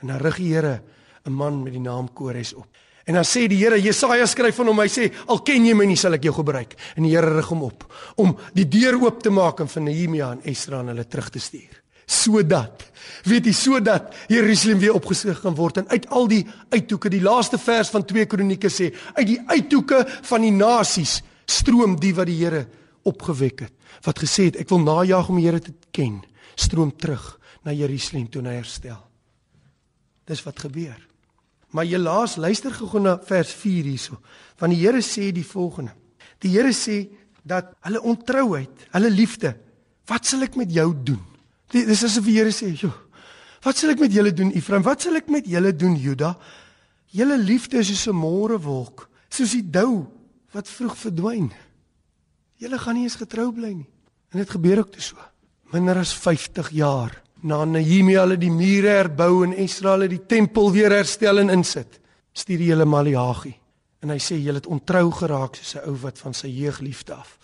En 0.04 0.14
dan 0.14 0.22
rig 0.22 0.38
die 0.38 0.54
Here 0.54 0.82
'n 1.26 1.32
man 1.32 1.64
met 1.64 1.74
die 1.74 1.82
naam 1.82 2.14
Kores 2.14 2.54
op. 2.54 2.68
En 3.04 3.14
dan 3.14 3.26
sê 3.28 3.48
die 3.48 3.60
Here, 3.60 3.82
Jesaja 3.82 4.26
skryf 4.26 4.56
van 4.56 4.68
hom, 4.68 4.80
hy 4.80 4.88
sê, 4.88 5.12
"Al 5.28 5.40
ken 5.40 5.66
jy 5.66 5.74
my 5.74 5.86
nie, 5.86 5.96
sal 5.96 6.14
ek 6.14 6.24
jou 6.24 6.34
gebruik." 6.34 6.76
En 6.96 7.04
die 7.04 7.12
Here 7.12 7.36
rig 7.36 7.48
hom 7.48 7.64
op 7.64 7.94
om 8.16 8.38
die 8.54 8.68
deur 8.68 9.02
oop 9.02 9.22
te 9.22 9.30
maak 9.30 9.60
en 9.60 9.68
van 9.68 9.84
Nehemia 9.84 10.32
en 10.32 10.42
Esdra 10.44 10.80
en 10.80 10.88
hulle 10.88 11.08
terug 11.08 11.30
te 11.30 11.40
stuur. 11.40 11.82
Sodat, 12.06 12.84
weet 13.24 13.46
jy, 13.46 13.52
sodat 13.52 14.14
Jerusalem 14.28 14.80
weer 14.80 14.94
opgesig 14.94 15.42
kan 15.42 15.56
word 15.56 15.78
en 15.78 15.90
uit 15.90 16.10
al 16.10 16.28
die 16.28 16.46
uithoeke, 16.70 17.10
die 17.10 17.22
laaste 17.22 17.58
vers 17.58 17.90
van 17.90 18.06
2 18.06 18.26
Kronieke 18.26 18.70
sê, 18.70 18.94
uit 19.14 19.28
die 19.28 19.42
uithoeke 19.48 20.06
van 20.22 20.42
die 20.42 20.52
nasies 20.52 21.22
stroom 21.46 22.00
die 22.00 22.14
wat 22.14 22.28
die 22.28 22.38
Here 22.38 22.68
opgewek 23.04 23.60
het, 23.60 23.74
wat 24.04 24.20
gesê 24.20 24.46
het, 24.46 24.56
"Ek 24.56 24.70
wil 24.70 24.80
najag 24.80 25.30
om 25.30 25.36
die 25.36 25.46
Here 25.46 25.60
te 25.60 25.74
ken," 25.92 26.24
stroom 26.56 26.96
terug 26.96 27.40
na 27.64 27.72
Jerusalem 27.72 28.30
toe 28.30 28.42
na 28.42 28.50
herstel. 28.50 29.02
Dis 30.26 30.44
wat 30.44 30.60
gebeur. 30.60 31.00
Maar 31.74 31.86
jy 31.86 31.98
laas 31.98 32.36
luister 32.36 32.72
gou 32.72 33.00
na 33.02 33.18
vers 33.18 33.52
4 33.52 33.84
hierso. 33.84 34.20
Want 34.60 34.76
die 34.76 34.82
Here 34.84 35.02
sê 35.02 35.32
die 35.34 35.46
volgende. 35.46 35.94
Die 36.40 36.52
Here 36.54 36.74
sê 36.74 37.10
dat 37.44 37.74
hulle 37.82 38.02
ontrouheid, 38.02 38.88
hulle 38.92 39.10
liefde, 39.10 39.56
wat 40.06 40.26
sal 40.26 40.44
ek 40.44 40.56
met 40.56 40.72
jou 40.72 40.94
doen? 41.04 41.22
Dis 41.74 42.04
asof 42.04 42.26
die 42.26 42.38
Here 42.38 42.52
sê, 42.52 42.74
"Jo, 42.76 42.92
wat 43.64 43.78
sal 43.78 43.90
ek 43.90 44.00
met 44.00 44.12
julle 44.12 44.34
doen, 44.34 44.52
Efraim? 44.52 44.84
Wat 44.84 45.02
sal 45.02 45.16
ek 45.16 45.30
met 45.30 45.46
julle 45.46 45.76
doen, 45.76 45.96
Juda? 45.96 46.38
Julle 47.08 47.38
liefde 47.38 47.78
is 47.78 47.88
soos 47.88 48.08
'n 48.08 48.16
môrewolk, 48.16 49.10
soos 49.30 49.52
die 49.52 49.70
dou 49.70 50.08
wat 50.52 50.68
vroeg 50.68 50.96
verdwyn. 50.96 51.52
Julle 52.58 52.78
gaan 52.78 52.96
nie 52.96 53.04
eens 53.04 53.16
getrou 53.16 53.52
bly 53.52 53.74
nie." 53.74 53.93
En 54.34 54.42
dit 54.42 54.50
gebeur 54.50 54.78
ook 54.82 54.92
te 54.92 55.02
so. 55.02 55.18
Minder 55.74 55.98
as 56.02 56.14
50 56.18 56.72
jaar 56.74 57.22
na 57.46 57.64
Nehemia 57.66 58.24
hulle 58.24 58.38
die 58.42 58.52
mure 58.52 58.96
herbou 58.96 59.44
en 59.46 59.54
Esra 59.62 59.94
hulle 59.94 60.08
die 60.10 60.24
tempel 60.26 60.72
weer 60.74 60.94
herstel 60.96 61.42
en 61.42 61.52
insit, 61.54 62.00
stuur 62.34 62.62
hy 62.64 62.70
hulle 62.74 62.88
Maleagi 62.90 63.54
en 64.04 64.12
hy 64.12 64.18
sê 64.20 64.36
julle 64.36 64.60
het 64.60 64.68
ontrou 64.68 65.06
geraak 65.16 65.56
soos 65.56 65.76
'n 65.76 65.90
ou 65.90 65.96
wat 66.02 66.18
van 66.20 66.34
sy 66.34 66.48
jeugliefde 66.48 67.14
af 67.14 67.38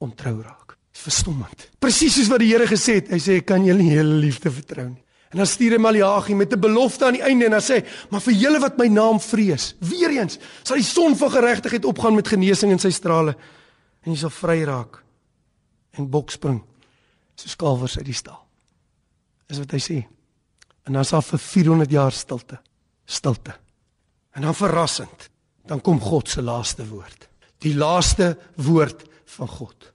ontrou 0.00 0.40
raak. 0.42 0.76
Verstommend. 0.92 1.70
Presies 1.78 2.14
soos 2.14 2.28
wat 2.28 2.40
die 2.40 2.52
Here 2.52 2.66
gesê 2.66 2.94
het, 2.94 3.10
hy 3.10 3.18
sê 3.18 3.44
kan 3.44 3.64
julle 3.64 3.82
nie 3.82 3.90
hele 3.90 4.16
liefde 4.16 4.50
vertrou 4.50 4.88
nie. 4.88 5.04
En 5.32 5.38
dan 5.38 5.46
stuur 5.46 5.72
hy 5.72 5.78
Maleagi 5.78 6.34
met 6.34 6.52
'n 6.52 6.60
belofte 6.60 7.04
aan 7.04 7.18
die 7.18 7.22
einde 7.22 7.44
en 7.44 7.50
dan 7.50 7.60
sê 7.60 7.84
maar 8.10 8.20
vir 8.20 8.34
julle 8.34 8.60
wat 8.60 8.78
my 8.78 8.86
naam 8.86 9.20
vrees, 9.20 9.74
weer 9.80 10.10
eens 10.10 10.38
sal 10.62 10.76
die 10.76 10.84
son 10.84 11.16
van 11.16 11.30
geregtigheid 11.30 11.84
opgaan 11.84 12.14
met 12.14 12.28
genesing 12.28 12.72
in 12.72 12.78
sy 12.78 12.90
strale 12.90 13.36
en 14.04 14.12
jy 14.12 14.18
sal 14.18 14.30
vry 14.30 14.64
raak 14.64 15.05
en 15.96 16.10
bokspring 16.10 16.60
soos 17.36 17.56
kalwers 17.58 17.98
uit 17.98 18.06
die 18.08 18.16
stal. 18.16 18.38
Dis 19.46 19.60
wat 19.62 19.74
hy 19.76 19.80
sê. 19.82 19.98
En 20.86 20.96
dan 20.96 21.06
sal 21.06 21.22
vir 21.26 21.42
400 21.42 21.92
jaar 21.92 22.14
stilte. 22.14 22.58
Stilte. 23.06 23.54
En 24.36 24.46
dan 24.46 24.54
verrassend, 24.54 25.28
dan 25.66 25.80
kom 25.80 26.00
God 26.00 26.28
se 26.30 26.42
laaste 26.42 26.86
woord. 26.88 27.28
Die 27.64 27.74
laaste 27.74 28.34
woord 28.60 29.04
van 29.36 29.48
God. 29.48 29.92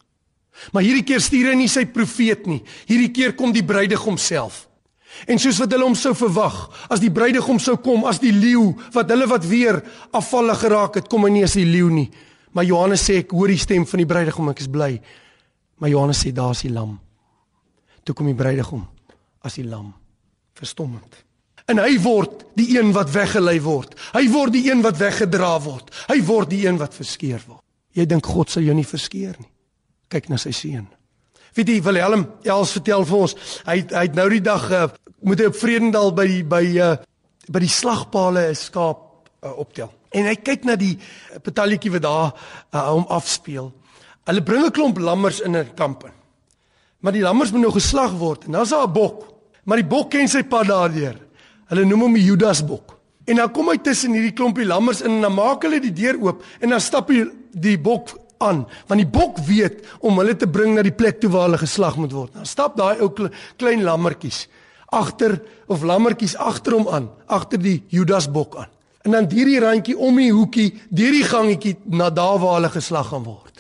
Maar 0.71 0.85
hierdie 0.85 1.05
keer 1.07 1.21
stuur 1.23 1.51
hy 1.51 1.57
nie 1.57 1.71
sy 1.71 1.85
profeet 1.89 2.45
nie. 2.49 2.59
Hierdie 2.89 3.11
keer 3.13 3.33
kom 3.37 3.53
die 3.55 3.65
bruidegom 3.65 4.19
self. 4.21 4.67
En 5.27 5.39
soos 5.41 5.59
wat 5.59 5.73
hulle 5.73 5.85
hom 5.85 5.95
sou 5.97 6.13
verwag, 6.17 6.55
as 6.89 7.01
die 7.03 7.11
bruidegom 7.13 7.59
sou 7.59 7.75
kom 7.83 8.05
as 8.07 8.21
die 8.21 8.31
leeu 8.33 8.71
wat 8.95 9.09
hulle 9.11 9.27
wat 9.29 9.45
weer 9.47 9.81
afvallig 10.15 10.61
geraak 10.63 10.99
het, 11.01 11.09
kom 11.11 11.25
hy 11.27 11.33
nie 11.35 11.43
as 11.45 11.57
die 11.59 11.67
leeu 11.67 11.89
nie. 11.91 12.07
Maar 12.55 12.67
Johannes 12.67 13.03
sê 13.07 13.19
ek 13.21 13.33
hoor 13.35 13.51
die 13.51 13.59
stem 13.59 13.85
van 13.87 14.01
die 14.01 14.07
bruidegom, 14.07 14.51
ek 14.51 14.63
is 14.63 14.71
bly. 14.71 14.95
Maar 15.82 15.89
Johannes 15.89 16.22
sê 16.22 16.32
daar's 16.36 16.62
die 16.62 16.72
lam. 16.72 17.00
Toe 18.06 18.15
kom 18.15 18.30
die 18.30 18.38
bruidegom 18.38 18.86
as 19.41 19.58
die 19.58 19.65
lam. 19.65 19.89
Verstommend. 20.58 21.24
En 21.70 21.82
hy 21.82 21.96
word 22.04 22.46
die 22.58 22.67
een 22.76 22.91
wat 22.94 23.10
weggelei 23.13 23.58
word. 23.63 23.96
Hy 24.13 24.26
word 24.30 24.54
die 24.54 24.67
een 24.70 24.84
wat 24.86 25.00
weggedra 25.02 25.56
word. 25.63 25.89
Hy 26.10 26.20
word 26.28 26.52
die 26.54 26.65
een 26.67 26.78
wat 26.82 26.94
verskeer 26.98 27.41
word. 27.48 27.63
Jy 27.98 28.06
dink 28.08 28.28
God 28.30 28.52
sal 28.54 28.65
jou 28.65 28.76
nie 28.78 28.88
verskeer 28.88 29.36
nie. 29.39 29.50
Kyk 30.12 30.30
na 30.30 30.38
sy 30.41 30.54
seun. 30.56 30.86
Weet 31.56 31.72
jy 31.74 31.80
Willem 31.84 32.26
Els 32.48 32.76
vertel 32.78 33.04
vir 33.08 33.24
ons, 33.26 33.34
hy 33.67 33.82
hy 33.91 34.04
het 34.06 34.15
nou 34.15 34.28
die 34.32 34.44
dag 34.44 34.67
uh, 34.72 34.86
moet 35.28 35.41
hy 35.41 35.50
op 35.52 35.58
Vredendal 35.60 36.13
by 36.15 36.28
die 36.30 36.44
by 36.48 36.62
uh, 36.80 36.94
by 37.52 37.60
die 37.63 37.72
slagpale 37.72 38.46
'n 38.52 38.56
skaap 38.56 39.02
uh, 39.44 39.52
optel. 39.60 39.91
En 40.15 40.28
hy 40.28 40.36
kyk 40.39 40.63
na 40.67 40.78
die 40.80 40.96
patalletjie 41.44 41.91
wat 41.98 42.06
daar 42.08 42.32
uh, 42.32 42.88
hom 42.91 43.06
afspeel. 43.12 43.72
Hulle 44.29 44.43
bring 44.43 44.65
'n 44.65 44.71
klomp 44.71 44.97
lammers 44.97 45.41
in 45.41 45.55
'n 45.55 45.73
kamp 45.75 46.03
in. 46.05 46.13
Maar 46.99 47.12
die 47.12 47.21
lammers 47.21 47.51
moet 47.51 47.62
nou 47.62 47.73
geslag 47.73 48.12
word 48.12 48.45
en 48.45 48.51
dan's 48.51 48.69
daar 48.69 48.88
'n 48.88 48.93
bok. 48.93 49.27
Maar 49.63 49.77
die 49.77 49.88
bok 49.88 50.10
ken 50.10 50.27
sy 50.27 50.43
pad 50.43 50.67
daardeur. 50.67 51.17
Hulle 51.67 51.86
noem 51.86 52.01
hom 52.01 52.13
die 52.13 52.23
Judasbok. 52.23 52.97
En 53.25 53.36
dan 53.36 53.51
kom 53.51 53.69
hy 53.69 53.77
tussen 53.77 54.13
hierdie 54.13 54.34
klompie 54.34 54.65
lammers 54.65 55.01
in 55.01 55.12
en 55.12 55.21
dan 55.21 55.34
maak 55.34 55.63
hulle 55.63 55.79
die 55.79 55.93
deur 55.93 56.17
oop 56.21 56.43
en 56.60 56.69
dan 56.69 56.81
stap 56.81 57.10
hy 57.10 57.25
die 57.51 57.77
bok 57.77 58.17
aan 58.38 58.65
want 58.88 59.01
die 59.01 59.19
bok 59.19 59.38
weet 59.45 59.86
om 59.99 60.17
hulle 60.17 60.36
te 60.36 60.47
bring 60.47 60.75
na 60.75 60.81
die 60.81 60.95
plek 60.95 61.19
toe 61.21 61.29
waar 61.29 61.49
hulle 61.49 61.62
geslag 61.62 61.97
moet 61.97 62.12
word. 62.12 62.34
Dan 62.34 62.45
stap 62.45 62.77
daai 62.77 63.01
ou 63.01 63.13
klein 63.57 63.84
lammertjies 63.84 64.47
agter 64.91 65.39
of 65.71 65.84
lammertjies 65.88 66.36
agter 66.36 66.75
hom 66.75 66.89
aan, 66.91 67.10
agter 67.31 67.62
die 67.62 67.84
Judasbok 67.88 68.57
aan. 68.60 68.71
En 69.01 69.15
dan 69.15 69.29
deur 69.31 69.47
die 69.49 69.60
randjie 69.60 69.95
om 69.97 70.19
die 70.19 70.31
hoekie, 70.31 70.67
deur 70.89 71.15
die 71.15 71.25
gangetjie 71.25 71.77
na 71.89 72.10
daar 72.13 72.38
waar 72.41 72.60
hulle 72.60 72.69
geslag 72.69 73.07
gaan 73.10 73.23
word. 73.25 73.50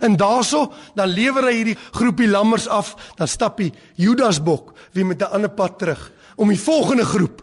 En 0.00 0.16
daaroor 0.16 0.74
dan 0.94 1.08
lewer 1.08 1.44
hy 1.44 1.54
hierdie 1.54 1.78
groepie 1.90 2.28
lammers 2.28 2.68
af, 2.68 2.94
dan 3.16 3.28
stap 3.28 3.58
hy 3.58 3.72
Judasbok 3.94 4.74
weer 4.92 5.06
met 5.06 5.22
'n 5.22 5.32
ander 5.32 5.50
pad 5.50 5.78
terug 5.78 6.12
om 6.36 6.48
die 6.48 6.60
volgende 6.60 7.04
groep 7.04 7.42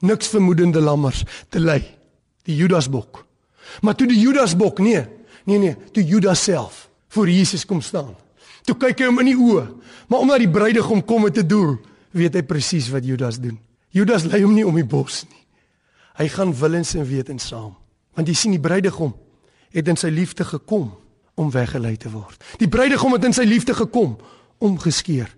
niks 0.00 0.28
vermoedende 0.28 0.80
lammers 0.80 1.24
te 1.48 1.60
lei. 1.60 1.82
Die 2.42 2.56
Judasbok. 2.56 3.24
Maar 3.80 3.94
toe 3.94 4.06
die 4.06 4.20
Judasbok 4.20 4.78
nee, 4.78 5.06
Nee 5.44 5.58
nee, 5.58 5.76
toe 5.92 6.04
Judas 6.04 6.42
self 6.42 6.88
voor 7.08 7.30
Jesus 7.30 7.66
kom 7.66 7.80
staan. 7.80 8.14
Toe 8.64 8.76
kyk 8.80 9.02
hy 9.02 9.08
hom 9.10 9.20
in 9.20 9.28
die 9.28 9.36
oë, 9.36 9.66
maar 10.08 10.24
omdat 10.24 10.40
die 10.40 10.50
bruidegom 10.50 11.04
kom 11.04 11.22
met 11.28 11.38
'n 11.38 11.46
doel, 11.46 11.76
weet 12.10 12.34
hy 12.34 12.42
presies 12.42 12.88
wat 12.88 13.04
Judas 13.04 13.38
doen. 13.38 13.58
Judas 13.88 14.24
lei 14.24 14.42
hom 14.42 14.54
nie 14.54 14.66
om 14.66 14.74
die 14.74 14.84
bos 14.84 15.24
nie. 15.28 15.44
Hy 16.16 16.28
gaan 16.28 16.54
willens 16.54 16.94
en 16.94 17.06
wetens 17.06 17.46
saam. 17.46 17.76
Want 18.14 18.28
jy 18.28 18.34
sien 18.34 18.50
die 18.50 18.60
bruidegom 18.60 19.14
het 19.70 19.88
in 19.88 19.96
sy 19.96 20.08
liefde 20.08 20.44
gekom 20.44 20.92
om 21.34 21.50
weggelei 21.50 21.96
te 21.96 22.10
word. 22.10 22.44
Die 22.58 22.68
bruidegom 22.68 23.12
het 23.12 23.24
in 23.24 23.36
sy 23.36 23.46
liefde 23.48 23.74
gekom 23.74 24.16
om 24.58 24.78
geskeer 24.78 25.30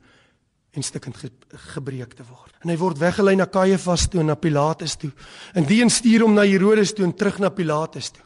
en 0.76 0.84
stukkend 0.84 1.16
ge 1.16 1.30
gebreek 1.72 2.12
te 2.12 2.24
word. 2.28 2.52
En 2.60 2.68
hy 2.68 2.76
word 2.76 2.98
weggelei 3.00 3.36
na 3.38 3.46
Kajefas 3.48 4.08
toe 4.12 4.20
en 4.20 4.28
na 4.30 4.36
Pilatus 4.36 4.96
toe. 5.00 5.10
En 5.56 5.64
die 5.64 5.80
een 5.80 5.90
stuur 5.90 6.26
hom 6.26 6.34
na 6.36 6.44
Herodes 6.44 6.92
toe 6.92 7.06
en 7.06 7.14
terug 7.16 7.38
na 7.40 7.48
Pilatus 7.48 8.10
toe. 8.12 8.24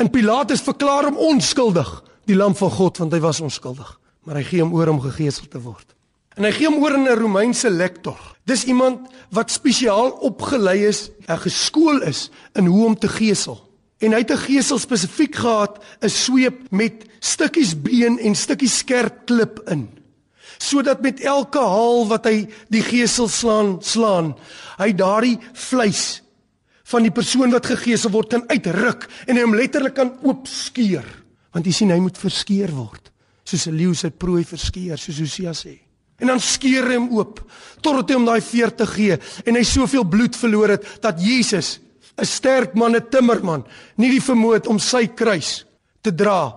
En 0.00 0.08
Pilatus 0.10 0.62
verklaar 0.64 1.10
hom 1.10 1.18
onskuldig, 1.20 1.90
die 2.30 2.36
lam 2.38 2.54
van 2.56 2.70
God, 2.70 3.00
want 3.02 3.12
hy 3.12 3.20
was 3.20 3.42
onskuldig, 3.42 3.88
maar 4.24 4.38
hy 4.38 4.44
gee 4.46 4.62
hom 4.62 4.72
oor 4.76 4.92
om 4.94 5.02
gegeesel 5.02 5.50
te 5.50 5.60
word. 5.60 5.96
En 6.38 6.46
hy 6.46 6.52
gee 6.54 6.70
hom 6.70 6.80
oor 6.80 6.94
aan 6.96 7.08
'n 7.10 7.18
Romeinse 7.18 7.70
lektor. 7.70 8.18
Dis 8.44 8.64
iemand 8.64 9.10
wat 9.30 9.50
spesiaal 9.50 10.10
opgelei 10.24 10.86
is, 10.86 11.10
geskool 11.26 12.02
is 12.02 12.30
in 12.54 12.66
hoe 12.66 12.86
om 12.86 12.98
te 12.98 13.08
gesel. 13.08 13.60
En 14.02 14.12
hy 14.12 14.18
het 14.24 14.32
'n 14.32 14.46
gesel 14.50 14.78
spesifiek 14.78 15.34
gehad, 15.34 15.78
'n 16.02 16.08
sweep 16.08 16.70
met 16.70 17.06
stukkies 17.20 17.74
been 17.82 18.18
en 18.18 18.34
stukkies 18.34 18.78
skerp 18.78 19.26
klip 19.26 19.62
in. 19.70 19.88
Sodat 20.58 21.02
met 21.02 21.20
elke 21.20 21.58
haal 21.58 22.06
wat 22.06 22.24
hy 22.24 22.48
die 22.68 22.82
gesel 22.82 23.28
slaan, 23.28 23.78
slaan, 23.82 24.34
hy 24.78 24.92
daardie 24.92 25.38
vleis 25.52 26.22
van 26.92 27.06
die 27.06 27.14
persoon 27.14 27.52
wat 27.54 27.70
gegeesel 27.70 28.12
word 28.12 28.34
kan 28.34 28.44
uitruk 28.50 29.06
en 29.26 29.40
hom 29.40 29.56
letterlik 29.56 29.96
kan 29.98 30.12
oopskeur 30.26 31.06
want 31.52 31.68
jy 31.68 31.74
sien 31.76 31.92
hy 31.92 32.00
moet 32.02 32.18
verskeer 32.18 32.72
word 32.74 33.10
soos 33.44 33.66
'n 33.68 33.76
leeu 33.76 33.94
sy 33.94 34.10
prooi 34.10 34.44
verskeer 34.44 34.98
soos 34.98 35.20
Hosea 35.20 35.54
sê 35.56 35.78
en 36.20 36.28
dan 36.28 36.40
skeer 36.40 36.88
hy 36.88 36.98
hom 36.98 37.10
oop 37.18 37.40
totdat 37.80 38.10
hy 38.10 38.18
hom 38.18 38.26
daai 38.26 38.40
veer 38.40 38.70
te 38.70 38.86
gee 38.86 39.18
en 39.46 39.56
hy 39.56 39.64
soveel 39.64 40.04
bloed 40.04 40.36
verloor 40.36 40.76
het 40.76 40.84
dat 41.02 41.20
Jesus 41.20 41.78
'n 42.22 42.26
sterk 42.26 42.74
man 42.74 42.96
'n 42.96 43.10
timmerman 43.10 43.66
nie 43.96 44.10
die 44.10 44.22
vermoë 44.22 44.62
het 44.62 44.66
om 44.66 44.78
sy 44.78 45.06
kruis 45.06 45.66
te 46.02 46.14
dra 46.14 46.54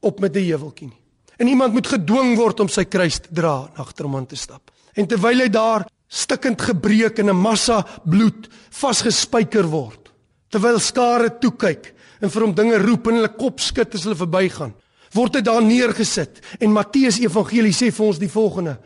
op 0.00 0.20
met 0.20 0.36
'n 0.36 0.44
heuweltjie 0.44 0.88
nie 0.88 1.00
en 1.38 1.48
iemand 1.48 1.72
moet 1.72 1.86
gedwing 1.86 2.36
word 2.36 2.60
om 2.60 2.68
sy 2.68 2.84
kruis 2.84 3.18
te 3.18 3.32
dra 3.32 3.68
en 3.72 3.82
agter 3.82 4.04
hom 4.04 4.16
aan 4.16 4.26
te 4.26 4.36
stap 4.36 4.70
en 4.96 5.06
terwyl 5.06 5.40
hy 5.40 5.48
daar 5.48 5.86
stikkend 6.08 6.62
gebreek 6.62 7.18
en 7.18 7.30
'n 7.30 7.36
massa 7.36 7.84
bloed 8.04 8.48
vasgespijker 8.70 9.66
word. 9.66 10.10
Terwyl 10.50 10.78
skare 10.78 11.38
toe 11.38 11.52
kyk 11.56 11.94
en 12.20 12.30
vir 12.30 12.42
hom 12.42 12.54
dinge 12.54 12.78
roep 12.78 13.06
en 13.06 13.14
hulle 13.14 13.36
kop 13.36 13.60
skud 13.60 13.94
as 13.94 14.04
hulle 14.04 14.16
verbygaan, 14.16 14.74
word 15.12 15.34
hy 15.34 15.40
daar 15.40 15.62
neergesit 15.62 16.40
en 16.60 16.72
Matteus 16.72 17.18
Evangelie 17.18 17.72
sê 17.72 17.90
vir 17.90 18.06
ons 18.06 18.18
die 18.18 18.28
volgende: 18.28 18.78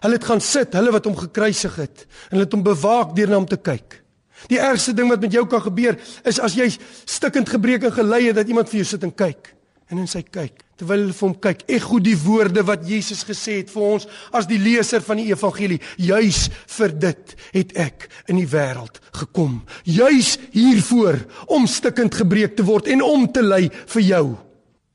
Hulle 0.00 0.14
het 0.14 0.24
gaan 0.24 0.40
sit, 0.40 0.74
hulle 0.74 0.92
wat 0.92 1.04
hom 1.04 1.16
gekruisig 1.16 1.76
het, 1.76 2.06
en 2.30 2.36
hulle 2.36 2.44
het 2.44 2.52
hom 2.52 2.62
bewaak 2.62 3.14
deur 3.16 3.28
na 3.28 3.36
hom 3.36 3.46
te 3.46 3.56
kyk. 3.56 4.03
Die 4.50 4.60
ergste 4.60 4.94
ding 4.96 5.08
wat 5.12 5.22
met 5.24 5.32
jou 5.32 5.46
kan 5.50 5.62
gebeur 5.64 5.98
is 6.28 6.40
as 6.42 6.56
jy 6.58 6.68
stikkend 7.04 7.48
gebreek 7.48 7.86
en 7.88 7.94
gelei 7.94 8.26
het 8.28 8.38
dat 8.40 8.48
iemand 8.50 8.70
vir 8.70 8.82
jou 8.82 8.88
sit 8.92 9.06
en 9.06 9.14
kyk. 9.14 9.52
En 9.92 10.00
in 10.00 10.10
sy 10.10 10.22
kyk 10.22 10.62
terwyl 10.74 11.04
hulle 11.04 11.14
vir 11.14 11.28
hom 11.28 11.34
kyk 11.38 11.60
ekho 11.70 12.00
die 12.02 12.16
woorde 12.18 12.64
wat 12.66 12.82
Jesus 12.88 13.20
gesê 13.22 13.60
het 13.60 13.68
vir 13.70 13.82
ons 13.94 14.08
as 14.34 14.48
die 14.50 14.58
leser 14.58 15.04
van 15.06 15.20
die 15.20 15.28
evangelie. 15.30 15.78
Juis 16.02 16.48
vir 16.76 16.94
dit 17.04 17.34
het 17.54 17.74
ek 17.78 18.08
in 18.32 18.40
die 18.40 18.48
wêreld 18.50 18.98
gekom. 19.20 19.60
Juis 19.86 20.34
hiervoor 20.56 21.20
om 21.54 21.68
stikkend 21.70 22.18
gebreek 22.18 22.56
te 22.58 22.66
word 22.66 22.90
en 22.90 23.04
om 23.06 23.28
te 23.30 23.44
ly 23.44 23.68
vir 23.70 24.02
jou. 24.02 24.24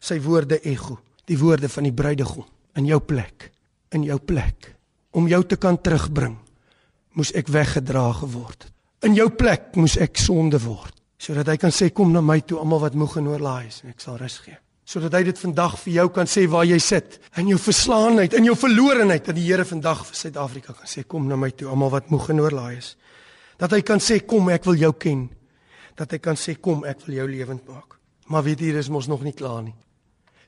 Sy 0.04 0.20
woorde 0.26 0.60
ekho 0.68 1.00
die 1.30 1.38
woorde 1.38 1.70
van 1.70 1.86
die 1.86 1.96
bruidegom 1.96 2.48
in 2.80 2.90
jou 2.90 3.00
plek 3.06 3.50
in 3.96 4.06
jou 4.06 4.18
plek 4.22 4.74
om 5.18 5.28
jou 5.30 5.42
te 5.46 5.58
kan 5.62 5.78
terugbring 5.82 6.38
moes 7.18 7.32
ek 7.38 7.50
weggedra 7.54 8.10
geword 8.22 8.68
in 9.06 9.16
jou 9.16 9.30
plek 9.32 9.76
moes 9.80 9.98
ek 10.02 10.20
sonde 10.20 10.60
word 10.64 10.96
sodat 11.20 11.50
hy 11.52 11.58
kan 11.60 11.74
sê 11.76 11.90
kom 11.92 12.14
na 12.14 12.22
my 12.24 12.40
toe 12.48 12.62
almal 12.62 12.80
wat 12.86 12.96
moeg 12.96 13.18
en 13.20 13.28
oorlaai 13.34 13.68
is 13.68 13.82
en 13.84 13.92
ek 13.92 14.00
sal 14.00 14.16
rus 14.22 14.38
gee. 14.46 14.56
Sodat 14.88 15.18
hy 15.18 15.26
dit 15.28 15.42
vandag 15.42 15.76
vir 15.82 15.94
jou 15.98 16.06
kan 16.16 16.30
sê 16.32 16.46
waar 16.50 16.64
jy 16.66 16.78
sit 16.82 17.18
in 17.38 17.50
jou 17.52 17.58
verslaanheid 17.60 18.38
in 18.40 18.48
jou 18.48 18.56
verlorenheid 18.58 19.28
dat 19.28 19.36
die 19.36 19.44
Here 19.44 19.66
vandag 19.68 20.06
vir 20.08 20.16
Suid-Afrika 20.16 20.74
kan 20.78 20.88
sê 20.88 21.04
kom 21.04 21.28
na 21.28 21.36
my 21.36 21.52
toe 21.52 21.68
almal 21.70 21.92
wat 21.98 22.08
moeg 22.10 22.30
en 22.32 22.40
oorlaai 22.46 22.78
is. 22.78 22.94
Dat 23.60 23.76
hy 23.76 23.82
kan 23.84 24.00
sê 24.00 24.22
kom 24.24 24.48
ek 24.50 24.64
wil 24.70 24.80
jou 24.80 24.94
ken. 24.96 25.28
Dat 26.00 26.16
hy 26.16 26.22
kan 26.24 26.40
sê 26.40 26.56
kom 26.56 26.86
ek 26.88 27.04
wil 27.06 27.20
jou 27.20 27.28
lewend 27.28 27.68
maak. 27.68 28.00
Maar 28.32 28.48
weet 28.48 28.64
jy 28.64 28.72
dis 28.78 28.90
mos 28.90 29.12
nog 29.12 29.26
nie 29.28 29.36
klaar 29.36 29.60
nie. 29.66 29.76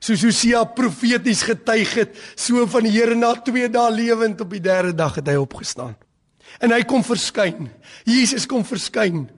Soos 0.02 0.24
Hosea 0.24 0.64
profeties 0.72 1.44
getuig 1.46 1.92
het 2.00 2.16
so 2.32 2.64
van 2.66 2.88
die 2.88 2.96
Here 2.96 3.14
na 3.14 3.34
2 3.36 3.68
dae 3.68 3.92
lewend 3.92 4.40
op 4.40 4.56
die 4.56 4.64
derde 4.64 4.96
dag 4.96 5.20
het 5.20 5.28
hy 5.28 5.36
opgestaan 5.36 5.92
en 6.60 6.72
hy 6.72 6.82
kom 6.82 7.04
verskyn 7.04 7.70
Jesus 8.04 8.46
kom 8.46 8.64
verskyn 8.64 9.30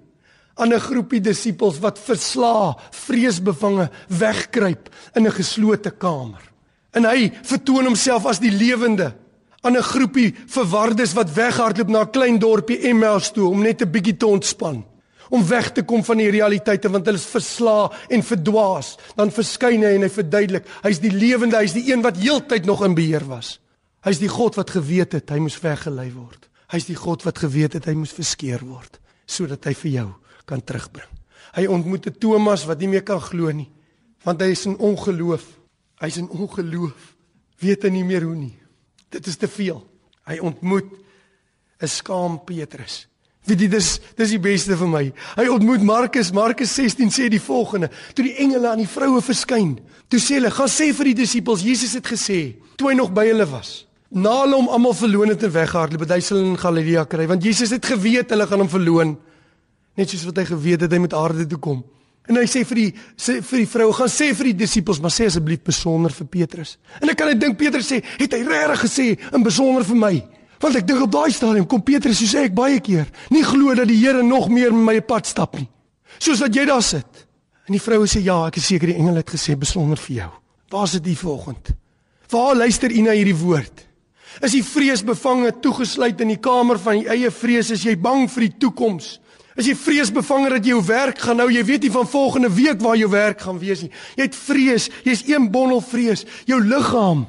aan 0.55 0.73
'n 0.73 0.81
groepie 0.81 1.21
disippels 1.21 1.79
wat 1.79 1.99
versla, 1.99 2.77
vreesbevange 2.91 3.91
wegkruip 4.09 4.89
in 5.15 5.27
'n 5.27 5.33
geslote 5.33 5.91
kamer. 5.91 6.43
En 6.93 7.05
hy 7.05 7.33
vertoon 7.43 7.85
homself 7.85 8.27
as 8.27 8.39
die 8.39 8.53
lewende 8.53 9.15
aan 9.63 9.77
'n 9.77 9.83
groepie 9.83 10.35
verwardes 10.47 11.13
wat 11.13 11.35
weghardloop 11.35 11.89
na 11.89 12.01
'n 12.01 12.11
klein 12.11 12.39
dorpie 12.39 12.79
Emmaus 12.89 13.33
toe 13.33 13.49
om 13.49 13.63
net 13.63 13.83
'n 13.83 13.91
bietjie 13.91 14.17
te 14.17 14.27
ontspan, 14.27 14.85
om 15.31 15.47
weg 15.47 15.73
te 15.73 15.83
kom 15.83 16.05
van 16.05 16.17
die 16.17 16.31
realiteite 16.31 16.91
want 16.91 17.07
hulle 17.07 17.19
is 17.19 17.27
versla 17.27 17.91
en 18.09 18.23
verdwaas. 18.23 18.97
Dan 19.17 19.31
verskyn 19.31 19.83
hy 19.83 19.95
en 19.95 20.03
hy 20.03 20.09
verduidelik, 20.09 20.67
hy's 20.83 21.01
die 21.01 21.11
lewende, 21.13 21.57
hy's 21.57 21.73
die 21.73 21.93
een 21.93 22.03
wat 22.03 22.17
heeltyd 22.17 22.65
nog 22.65 22.85
in 22.85 22.95
beheer 22.95 23.27
was. 23.27 23.61
Hy's 24.05 24.19
die 24.19 24.29
God 24.29 24.55
wat 24.55 24.71
geweet 24.71 25.13
het 25.13 25.31
hy 25.31 25.39
moes 25.39 25.61
weggelei 25.61 26.13
word. 26.13 26.49
Hy's 26.75 26.89
die 26.89 26.99
God 26.99 27.23
wat 27.23 27.39
geweet 27.39 27.77
het 27.79 27.87
hy 27.87 27.95
moes 27.95 28.15
verskeer 28.15 28.65
word 28.67 28.99
sodat 29.31 29.65
hy 29.65 29.73
vir 29.79 29.91
jou 29.93 30.09
kan 30.45 30.61
terugbring. 30.61 31.09
Hy 31.55 31.65
ontmoet 31.71 32.07
'n 32.11 32.19
Thomas 32.21 32.67
wat 32.67 32.81
nie 32.81 32.89
meer 32.89 33.05
kan 33.07 33.21
glo 33.21 33.51
nie, 33.51 33.71
want 34.25 34.41
hy 34.43 34.51
is 34.51 34.67
in 34.67 34.77
ongeloof. 34.77 35.45
Hy's 36.01 36.19
in 36.19 36.29
ongeloof. 36.29 37.15
Weet 37.61 37.85
hy 37.85 37.91
nie 37.91 38.05
meer 38.05 38.23
hoe 38.23 38.35
nie. 38.35 38.59
Dit 39.09 39.27
is 39.27 39.37
te 39.37 39.49
veel. 39.49 39.81
Hy 40.27 40.39
ontmoet 40.41 40.91
'n 41.81 41.89
skaam 41.89 42.45
Petrus. 42.45 43.07
Weet 43.45 43.61
jy 43.61 43.69
dis 43.69 44.01
dis 44.17 44.31
die 44.31 44.41
beste 44.41 44.77
vir 44.77 44.89
my. 44.89 45.13
Hy 45.37 45.47
ontmoet 45.49 45.83
Markus, 45.83 46.33
Markus 46.33 46.75
16 46.75 47.11
sê 47.11 47.29
die 47.29 47.41
volgende: 47.41 47.91
Toe 48.15 48.25
die 48.25 48.37
engele 48.37 48.69
aan 48.69 48.81
die 48.81 48.89
vroue 48.89 49.23
verskyn, 49.23 49.79
toe 50.09 50.21
sê 50.21 50.35
hulle: 50.35 50.51
"Gaan 50.51 50.69
sê 50.69 50.93
vir 50.93 51.05
die 51.05 51.15
disippels, 51.15 51.63
Jesus 51.63 51.93
het 51.93 52.07
gesê, 52.07 52.57
toe 52.77 52.89
hy 52.89 52.95
nog 52.95 53.13
by 53.13 53.27
hulle 53.27 53.47
was, 53.47 53.87
na 54.15 54.33
hulle 54.45 54.57
hom 54.57 54.71
almal 54.71 54.95
verloon 54.95 55.35
het 55.35 55.43
en 55.43 55.53
weggehardloop, 55.55 56.07
het 56.07 56.17
hy 56.17 56.21
hulle 56.29 56.49
in 56.53 56.59
Galilea 56.59 57.05
kry, 57.11 57.27
want 57.27 57.43
Jesus 57.45 57.75
het 57.75 57.87
geweet 57.87 58.31
hulle 58.31 58.47
gaan 58.47 58.63
hom 58.65 58.71
verloon." 58.71 59.17
net 59.99 60.11
soos 60.11 60.25
wat 60.29 60.41
hy 60.43 60.47
geweet 60.49 60.85
het 60.85 60.95
hy 60.95 61.01
moet 61.03 61.15
aarde 61.17 61.47
toe 61.49 61.61
kom. 61.63 61.83
En 62.25 62.39
hy 62.41 62.47
sê 62.49 62.63
vir 62.65 62.81
die 62.81 62.87
sê 63.21 63.37
vir 63.45 63.63
die 63.63 63.69
vrou, 63.69 63.91
gaan 63.95 64.11
sê 64.11 64.31
vir 64.37 64.51
die 64.51 64.57
disippels, 64.63 65.01
maar 65.03 65.13
sê 65.13 65.27
asseblief 65.29 65.61
besonder 65.67 66.15
vir 66.15 66.29
Petrus. 66.33 66.79
En 67.03 67.13
ek 67.13 67.19
kan 67.21 67.29
net 67.31 67.43
dink 67.43 67.59
Petrus 67.61 67.91
sê, 67.93 68.01
het 68.19 68.33
hy 68.33 68.41
regtig 68.49 68.85
gesê 68.87 69.07
in 69.29 69.45
besonder 69.45 69.85
vir 69.87 70.01
my? 70.01 70.15
Want 70.63 70.81
ek 70.81 70.89
dink 70.89 71.05
op 71.05 71.13
daai 71.13 71.35
stadium 71.37 71.69
kom 71.69 71.85
Petrus 71.85 72.23
soos 72.23 72.33
ek 72.41 72.57
baie 72.57 72.81
keer, 72.85 73.11
nie 73.35 73.45
glo 73.45 73.77
dat 73.77 73.91
die 73.91 73.99
Here 74.01 74.25
nog 74.25 74.49
meer 74.49 74.73
met 74.73 74.87
my 74.89 74.97
pad 75.05 75.29
stap 75.29 75.59
nie. 75.59 75.69
Soos 76.17 76.41
wat 76.41 76.57
jy 76.57 76.65
daar 76.71 76.83
sit. 76.85 77.27
En 77.69 77.77
die 77.77 77.83
vroue 77.83 78.09
sê 78.09 78.23
ja, 78.25 78.39
ek 78.49 78.59
is 78.61 78.71
seker 78.73 78.93
die 78.93 78.97
engel 78.97 79.21
het 79.21 79.35
gesê 79.35 79.59
besonder 79.61 80.01
vir 80.01 80.23
jou. 80.23 80.31
Waar 80.73 80.89
sit 80.89 81.07
u 81.07 81.15
vanoggend? 81.21 81.75
Waar 82.33 82.57
luister 82.57 82.93
u 82.93 83.05
na 83.05 83.13
hierdie 83.13 83.37
woord? 83.37 83.84
Is 84.43 84.55
jy 84.57 84.63
vreesbevange 84.67 85.53
toegesluit 85.63 86.21
in 86.21 86.33
die 86.35 86.41
kamer 86.43 86.79
van 86.79 86.99
die 86.99 87.09
eie 87.13 87.31
vrees? 87.31 87.71
Is 87.71 87.85
jy 87.87 87.95
bang 88.01 88.27
vir 88.31 88.49
die 88.49 88.57
toekoms? 88.67 89.19
Is 89.55 89.69
jy 89.71 89.77
vreesbevange 89.79 90.51
dat 90.51 90.65
jy 90.67 90.73
jou 90.75 90.83
werk 90.83 91.21
gaan 91.23 91.39
nou, 91.39 91.47
jy 91.53 91.63
weet 91.67 91.87
nie 91.87 91.93
van 91.95 92.09
volgende 92.11 92.51
week 92.51 92.81
waar 92.83 92.97
jou 92.99 93.11
werk 93.13 93.45
gaan 93.47 93.61
wees 93.63 93.85
nie. 93.85 93.93
Jy 94.19 94.27
het 94.27 94.39
vrees, 94.39 94.89
jy's 95.07 95.23
een 95.29 95.47
bondel 95.55 95.83
vrees. 95.85 96.25
Jou 96.51 96.59
liggaam 96.65 97.29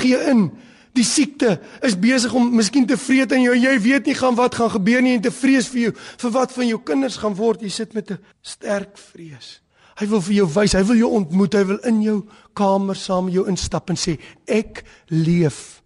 gee 0.00 0.18
in. 0.32 0.48
Die 0.96 1.04
siekte 1.04 1.58
is 1.84 1.94
besig 2.00 2.32
om 2.34 2.48
miskien 2.56 2.86
te 2.88 2.96
vreet 2.96 3.34
in 3.36 3.44
jou. 3.44 3.54
Jy 3.54 3.76
weet 3.84 4.08
nie 4.08 4.16
gaan 4.16 4.34
wat 4.38 4.56
gaan 4.58 4.72
gebeur 4.72 5.04
nie 5.04 5.14
en 5.18 5.22
te 5.22 5.32
vrees 5.34 5.68
vir 5.70 5.82
jou, 5.82 5.92
vir 6.24 6.34
wat 6.34 6.56
van 6.56 6.70
jou 6.70 6.80
kinders 6.88 7.20
gaan 7.20 7.36
word. 7.36 7.62
Jy 7.62 7.70
sit 7.70 7.94
met 7.94 8.10
'n 8.10 8.18
sterk 8.42 8.98
vrees. 8.98 9.60
Hy 9.96 10.06
wil 10.06 10.20
vir 10.20 10.34
jou 10.34 10.46
wys, 10.46 10.72
hy 10.72 10.82
wil 10.82 10.96
jou 10.96 11.10
ontmoet, 11.10 11.54
hy 11.54 11.64
wil 11.64 11.78
in 11.88 12.02
jou 12.02 12.24
kamer 12.54 12.96
saam 12.96 13.28
jou 13.28 13.46
instap 13.48 13.90
en 13.90 13.96
sê 13.96 14.18
ek 14.46 14.84
leef. 15.08 15.82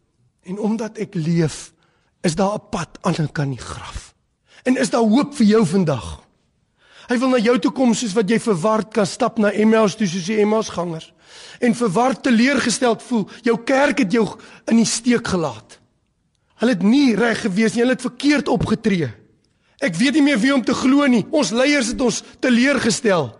En 0.49 0.59
omdat 0.59 0.99
ek 0.99 1.15
leef, 1.15 1.73
is 2.21 2.35
daar 2.35 2.55
'n 2.55 2.69
pad 2.71 2.99
aan 3.01 3.13
die 3.13 3.33
kant 3.33 3.57
die 3.57 3.65
graf. 3.65 4.15
En 4.63 4.77
is 4.77 4.91
daar 4.91 5.03
hoop 5.03 5.35
vir 5.35 5.47
jou 5.47 5.67
vandag? 5.67 6.21
Hy 7.09 7.19
wil 7.19 7.29
na 7.29 7.39
jou 7.39 7.59
toe 7.59 7.73
kom 7.73 7.95
soos 7.95 8.13
wat 8.13 8.31
jy 8.31 8.39
verward 8.39 8.93
kan 8.93 9.07
stap 9.07 9.39
na 9.39 9.51
Emmaus 9.51 9.97
toe 9.99 10.07
soos 10.07 10.29
die 10.31 10.39
Emmaus 10.39 10.69
gangers 10.69 11.13
en 11.61 11.75
verward 11.75 12.23
teleurgesteld 12.23 13.03
voel. 13.03 13.29
Jou 13.43 13.57
kerk 13.67 13.99
het 13.99 14.13
jou 14.13 14.27
in 14.71 14.77
die 14.77 14.87
steek 14.87 15.27
gelaat. 15.27 15.79
Hulle 16.61 16.77
het 16.77 16.83
nie 16.83 17.17
reg 17.17 17.41
gewees 17.41 17.75
nie, 17.75 17.83
hulle 17.83 17.97
het 17.97 18.05
verkeerd 18.05 18.49
opgetree. 18.49 19.11
Ek 19.81 19.97
weet 19.97 20.19
nie 20.19 20.23
meer 20.23 20.39
wie 20.39 20.53
om 20.55 20.63
te 20.65 20.75
glo 20.77 21.07
nie. 21.09 21.25
Ons 21.33 21.51
leiers 21.57 21.89
het 21.95 22.01
ons 22.05 22.23
teleurgestel. 22.45 23.31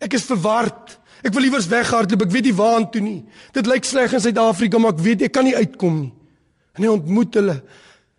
Ek 0.00 0.14
is 0.14 0.26
verward. 0.30 0.96
Ek 1.26 1.34
wil 1.34 1.48
iewers 1.48 1.68
weghardloop. 1.70 2.22
Ek 2.22 2.34
weet 2.34 2.48
nie 2.48 2.54
waartoe 2.54 3.02
nie. 3.02 3.20
Dit 3.52 3.66
lyk 3.66 3.84
sleg 3.84 4.14
in 4.14 4.22
Suid-Afrika, 4.22 4.78
maar 4.78 4.94
ek 4.94 5.02
weet 5.02 5.26
ek 5.26 5.34
kan 5.34 5.44
nie 5.44 5.56
uitkom 5.58 5.98
nie. 6.00 6.12
En 6.76 6.84
hy 6.84 6.90
ontmoet 6.92 7.34
hulle. 7.40 7.56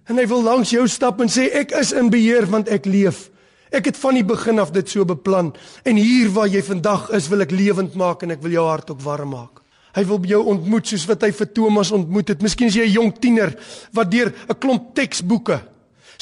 En 0.10 0.20
hy 0.20 0.26
wil 0.28 0.44
langs 0.44 0.74
jou 0.74 0.84
stap 0.92 1.22
en 1.24 1.32
sê 1.32 1.48
ek 1.62 1.74
is 1.80 1.94
in 1.96 2.12
beheer 2.14 2.46
want 2.52 2.70
ek 2.70 2.86
leef. 2.86 3.30
Ek 3.74 3.88
het 3.90 3.98
van 3.98 4.20
die 4.20 4.26
begin 4.28 4.62
af 4.62 4.74
dit 4.76 4.90
so 4.90 5.06
beplan 5.06 5.54
en 5.86 5.98
hier 5.98 6.30
waar 6.36 6.52
jy 6.52 6.62
vandag 6.62 7.10
is 7.18 7.30
wil 7.32 7.42
ek 7.42 7.56
lewend 7.56 7.96
maak 7.98 8.24
en 8.24 8.36
ek 8.36 8.44
wil 8.44 8.54
jou 8.54 8.66
hart 8.68 8.92
ook 8.94 9.02
warm 9.02 9.34
maak. 9.34 9.64
Hy 9.94 10.04
wil 10.10 10.26
jou 10.26 10.42
ontmoet 10.54 10.90
soos 10.90 11.06
wat 11.10 11.24
hy 11.26 11.32
vir 11.34 11.50
Thomas 11.54 11.92
ontmoet 11.94 12.34
het. 12.34 12.42
Miskien 12.42 12.68
is 12.68 12.78
jy 12.78 12.86
'n 12.86 12.98
jong 12.98 13.12
tiener 13.20 13.56
wat 13.94 14.12
deur 14.12 14.34
'n 14.50 14.60
klomp 14.60 14.94
teksboeke 14.94 15.62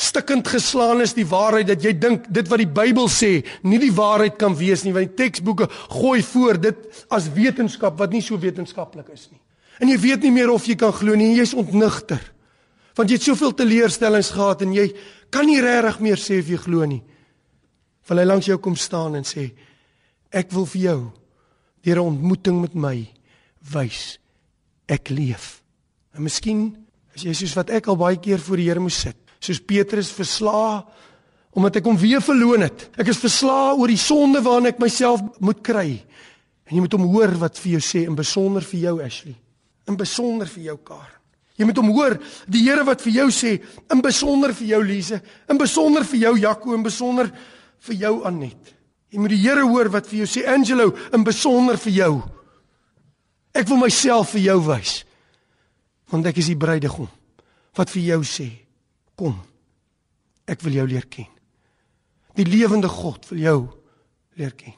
stikkend 0.01 0.47
geslaan 0.47 1.03
is 1.03 1.13
die 1.17 1.27
waarheid 1.27 1.69
dat 1.71 1.83
jy 1.83 1.93
dink 1.99 2.25
dit 2.33 2.47
wat 2.49 2.61
die 2.61 2.69
Bybel 2.79 3.09
sê 3.11 3.31
nie 3.67 3.79
die 3.81 3.93
waarheid 3.93 4.37
kan 4.41 4.55
wees 4.57 4.85
nie 4.85 4.93
want 4.95 5.11
die 5.11 5.19
teksboeke 5.23 5.67
gooi 5.97 6.21
voor 6.31 6.59
dit 6.61 7.05
as 7.13 7.29
wetenskap 7.35 7.99
wat 7.99 8.15
nie 8.15 8.23
so 8.25 8.39
wetenskaplik 8.39 9.11
is 9.13 9.27
nie. 9.31 9.40
En 9.81 9.89
jy 9.89 9.97
weet 9.97 10.27
nie 10.27 10.33
meer 10.35 10.51
of 10.53 10.67
jy 10.69 10.77
kan 10.77 10.93
glo 10.93 11.17
nie, 11.17 11.33
jy's 11.39 11.55
ontnigter. 11.57 12.21
Want 12.97 13.09
jy 13.09 13.17
het 13.17 13.25
soveel 13.25 13.55
teleurstellings 13.57 14.33
gehad 14.35 14.61
en 14.65 14.75
jy 14.75 14.91
kan 15.33 15.47
nie 15.47 15.61
regtig 15.63 15.99
meer 16.05 16.21
sê 16.21 16.37
of 16.43 16.51
jy 16.51 16.59
glo 16.61 16.85
nie. 16.85 17.01
Wil 18.09 18.21
hy 18.21 18.27
langs 18.27 18.49
jou 18.49 18.57
kom 18.61 18.75
staan 18.77 19.17
en 19.17 19.25
sê 19.25 19.49
ek 20.31 20.51
wil 20.53 20.67
vir 20.69 20.81
jou 20.81 20.99
deur 21.83 21.97
'n 21.97 22.11
ontmoeting 22.13 22.61
met 22.61 22.75
my 22.75 22.97
wys 23.73 24.19
ek 24.87 25.09
leef. 25.09 25.61
En 26.15 26.23
miskien 26.23 26.75
as 27.15 27.23
jy 27.23 27.33
soos 27.33 27.55
wat 27.55 27.69
ek 27.69 27.87
al 27.87 27.97
baie 27.97 28.17
keer 28.17 28.39
voor 28.39 28.57
die 28.57 28.67
Here 28.69 28.79
moes 28.79 29.01
sit, 29.01 29.17
soos 29.39 29.59
Petrus 29.59 30.11
verslaa 30.11 30.85
omdat 31.51 31.75
ek 31.75 31.85
hom 31.85 31.97
weer 31.97 32.21
verloon 32.21 32.61
het. 32.61 32.89
Ek 32.97 33.07
is 33.07 33.19
verslaa 33.19 33.73
oor 33.75 33.87
die 33.87 33.99
sonde 33.99 34.41
waarna 34.41 34.69
ek 34.69 34.79
myself 34.79 35.21
moet 35.39 35.61
kry. 35.61 36.05
En 36.65 36.75
jy 36.75 36.79
moet 36.79 36.93
hom 36.93 37.09
hoor 37.11 37.33
wat 37.41 37.59
vir 37.59 37.71
jou 37.73 37.81
sê 37.81 38.05
in 38.07 38.15
besonder 38.15 38.61
vir 38.61 38.79
jou 38.79 39.01
Ashley. 39.03 39.35
In 39.89 39.97
besonder 39.97 40.49
vir 40.49 40.71
jou 40.71 40.77
Karen. 40.85 41.17
Jy 41.59 41.67
moet 41.67 41.77
hom 41.77 41.91
hoor, 41.93 42.15
die 42.49 42.63
Here 42.65 42.83
wat 42.87 43.03
vir 43.03 43.13
jou 43.19 43.27
sê, 43.35 43.57
in 43.91 44.01
besonder 44.01 44.53
vir 44.57 44.67
jou 44.71 44.81
Lise, 44.85 45.19
in 45.51 45.59
besonder 45.59 46.05
vir 46.07 46.23
jou 46.23 46.35
Jaco, 46.41 46.73
in 46.73 46.85
besonder 46.85 47.29
vir 47.85 47.97
jou 48.01 48.13
Anet. 48.25 48.71
Jy 49.11 49.19
moet 49.21 49.33
die 49.35 49.41
Here 49.43 49.65
hoor 49.67 49.91
wat 49.93 50.07
vir 50.09 50.23
jou 50.23 50.29
sê, 50.31 50.45
Angelo, 50.49 50.89
in 51.13 51.25
besonder 51.27 51.77
vir 51.81 51.93
jou. 51.99 52.13
Ek 53.53 53.67
wil 53.69 53.81
myself 53.83 54.33
vir 54.33 54.45
jou 54.47 54.57
wys. 54.71 55.01
Want 56.11 56.31
ek 56.31 56.41
is 56.41 56.49
die 56.51 56.59
bruidegom 56.59 57.09
wat 57.77 57.91
vir 57.93 58.03
jou 58.03 58.19
sê, 58.27 58.49
kom. 59.15 59.37
Ek 60.49 60.59
wil 60.65 60.75
jou 60.75 60.87
leer 60.89 61.05
ken. 61.07 61.29
Die 62.35 62.47
lewende 62.47 62.89
God 62.91 63.27
wil 63.29 63.39
jou 63.39 63.59
leer 64.39 64.51
ken. 64.57 64.75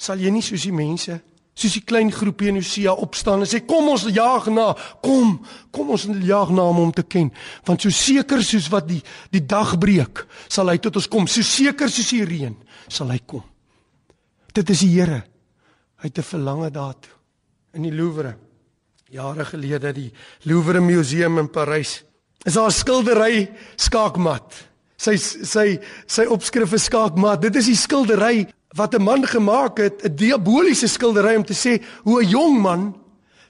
Sal 0.00 0.22
jy 0.22 0.32
nie 0.32 0.44
soos 0.44 0.64
die 0.64 0.72
mense 0.72 1.18
soos 1.54 1.74
die 1.76 1.84
klein 1.84 2.10
groepie 2.12 2.48
in 2.48 2.56
Hosea 2.56 2.94
opstaan 2.96 3.44
en 3.44 3.48
sê 3.48 3.60
kom 3.68 3.90
ons 3.92 4.06
jaag 4.08 4.48
na 4.54 4.70
kom 5.04 5.34
kom 5.70 5.90
ons 5.92 6.06
jaag 6.24 6.52
na 6.56 6.64
hom 6.70 6.80
om 6.86 6.92
te 6.92 7.04
ken 7.04 7.28
want 7.68 7.84
so 7.84 7.92
seker 7.92 8.40
soos 8.44 8.70
wat 8.72 8.88
die 8.88 9.02
die 9.34 9.44
dag 9.44 9.74
breek 9.78 10.24
sal 10.48 10.72
hy 10.72 10.78
tot 10.78 10.96
ons 10.96 11.10
kom. 11.12 11.28
So 11.28 11.44
seker 11.44 11.92
soos 11.92 12.10
die 12.10 12.24
reën 12.24 12.56
sal 12.88 13.12
hy 13.12 13.20
kom. 13.26 13.44
Dit 14.52 14.68
is 14.70 14.82
die 14.84 14.92
Here. 14.92 15.22
Hy 16.00 16.08
het 16.08 16.18
'n 16.18 16.22
verlange 16.22 16.70
daartoe. 16.70 17.12
In 17.74 17.82
die 17.82 17.92
Louvre 17.92 18.36
jare 19.12 19.44
gelede 19.44 19.92
die 19.92 20.12
Louvre 20.48 20.80
museum 20.80 21.38
in 21.38 21.50
Parys 21.50 22.02
is 22.44 22.54
daar 22.54 22.68
'n 22.68 22.72
skildery 22.72 23.50
skaakmat. 23.76 24.68
Sy 24.96 25.16
sy 25.16 25.80
sy 26.06 26.24
opskrif 26.24 26.72
is 26.72 26.84
skaakmat. 26.84 27.40
Dit 27.42 27.56
is 27.56 27.66
die 27.66 27.76
skildery 27.76 28.48
wat 28.74 28.94
'n 28.94 29.02
man 29.02 29.26
gemaak 29.26 29.78
het, 29.78 30.04
'n 30.04 30.14
diaboliese 30.16 30.86
skildery 30.86 31.36
om 31.36 31.44
te 31.44 31.54
sê 31.54 31.82
hoe 32.02 32.22
'n 32.22 32.28
jong 32.28 32.60
man 32.60 32.96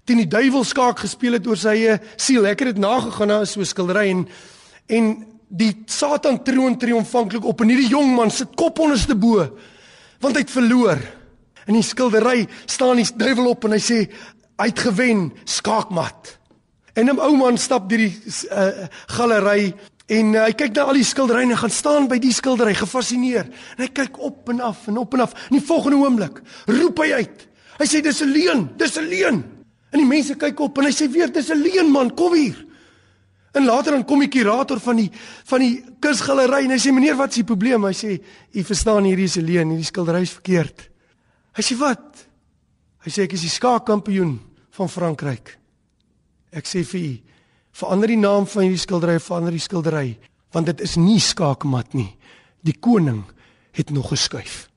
teen 0.05 0.17
die 0.17 0.29
duiwel 0.29 0.65
skaak 0.65 0.99
gespeel 0.99 1.33
het 1.33 1.47
oor 1.47 1.57
sy 1.57 1.69
eie 1.69 2.01
siel. 2.17 2.47
Ek 2.47 2.59
het 2.59 2.75
dit 2.75 2.79
nagegaan 2.79 3.29
na 3.29 3.45
so 3.45 3.61
'n 3.61 3.65
skildery 3.65 4.11
en 4.11 4.29
en 4.87 5.27
die 5.49 5.83
Satan 5.87 6.43
troon 6.43 6.79
triomfantlik 6.79 7.45
op 7.45 7.61
en 7.61 7.69
hierdie 7.69 7.93
jong 7.93 8.15
man 8.15 8.31
sit 8.31 8.55
kop 8.57 8.79
onderste 8.79 9.15
bo 9.15 9.49
want 10.23 10.37
hy 10.37 10.41
het 10.41 10.51
verloor. 10.51 10.99
In 11.67 11.75
die 11.75 11.83
skildery 11.83 12.47
staan 12.67 12.97
die 12.97 13.07
duiwel 13.17 13.47
op 13.47 13.65
en 13.65 13.73
hy 13.73 13.81
sê 13.83 13.99
hy 14.59 14.69
het 14.71 14.79
gewen, 14.79 15.33
skaakmat. 15.45 16.39
En 16.95 17.07
'n 17.07 17.19
ou 17.19 17.37
man 17.37 17.59
stap 17.59 17.89
deur 17.89 17.99
die 17.99 18.23
uh, 18.51 18.87
galery 19.07 19.75
En 20.11 20.35
uh, 20.35 20.45
hy 20.45 20.53
kyk 20.59 20.75
na 20.75 20.89
al 20.91 20.99
die 20.99 21.07
skilderye 21.07 21.47
en 21.47 21.57
gaan 21.57 21.71
staan 21.71 22.09
by 22.11 22.19
die 22.19 22.33
skildery 22.35 22.75
gefassineer. 22.75 23.47
En 23.77 23.85
hy 23.85 23.91
kyk 23.95 24.19
op 24.19 24.49
en 24.51 24.61
af 24.61 24.89
en 24.91 24.99
op 24.99 25.15
en 25.15 25.21
af. 25.21 25.37
In 25.51 25.59
die 25.61 25.67
volgende 25.67 26.01
oomblik 26.03 26.43
roep 26.67 26.99
hy 27.05 27.13
uit. 27.23 27.47
Hy 27.79 27.87
sê 27.87 28.03
dis 28.03 28.23
'n 28.23 28.33
leuen, 28.33 28.69
dis 28.77 28.97
'n 28.99 29.09
leuen. 29.09 29.45
En 29.93 29.99
die 29.99 30.09
mense 30.09 30.35
kyk 30.35 30.61
op 30.61 30.79
en 30.79 30.85
hy 30.85 30.93
sê 30.93 31.11
weer 31.11 31.33
dis 31.33 31.51
'n 31.51 31.63
leuen 31.63 31.91
man, 31.91 32.15
kom 32.15 32.35
hier. 32.35 32.67
En 33.53 33.65
later 33.65 33.93
dan 33.93 34.05
kom 34.05 34.21
die 34.21 34.29
kurator 34.29 34.81
van 34.81 34.97
die 34.97 35.11
van 35.45 35.61
die 35.61 35.85
kunsgalery 36.01 36.65
en 36.65 36.71
hy 36.71 36.79
sê 36.79 36.93
meneer, 36.93 37.17
wat 37.17 37.31
is 37.31 37.43
die 37.43 37.45
probleem? 37.45 37.85
Hy 37.85 37.93
sê 37.93 38.21
u 38.53 38.65
verstaan 38.65 39.05
hierdie 39.05 39.25
is 39.25 39.37
'n 39.37 39.45
leuen, 39.45 39.69
hierdie 39.69 39.85
skildery 39.85 40.23
is 40.23 40.33
verkeerd. 40.33 40.89
Hy 41.53 41.63
sê 41.63 41.77
wat? 41.77 42.27
Hy 43.05 43.11
sê 43.11 43.23
ek 43.23 43.33
is 43.33 43.41
die 43.41 43.51
skaakkampioen 43.51 44.41
van 44.71 44.89
Frankryk. 44.89 45.59
Ek 46.53 46.65
sê 46.65 46.85
vir 46.85 47.01
u 47.01 47.21
Verander 47.73 48.09
die 48.09 48.21
naam 48.21 48.47
van 48.47 48.63
hierdie 48.67 48.81
skildery, 48.81 49.17
verander 49.21 49.55
die 49.55 49.63
skildery, 49.63 50.19
want 50.53 50.67
dit 50.67 50.81
is 50.85 50.97
nie 51.01 51.21
skaakmat 51.21 51.95
nie. 51.97 52.11
Die 52.61 52.77
koning 52.77 53.25
het 53.73 53.91
nog 53.91 54.13
geskuif. 54.13 54.69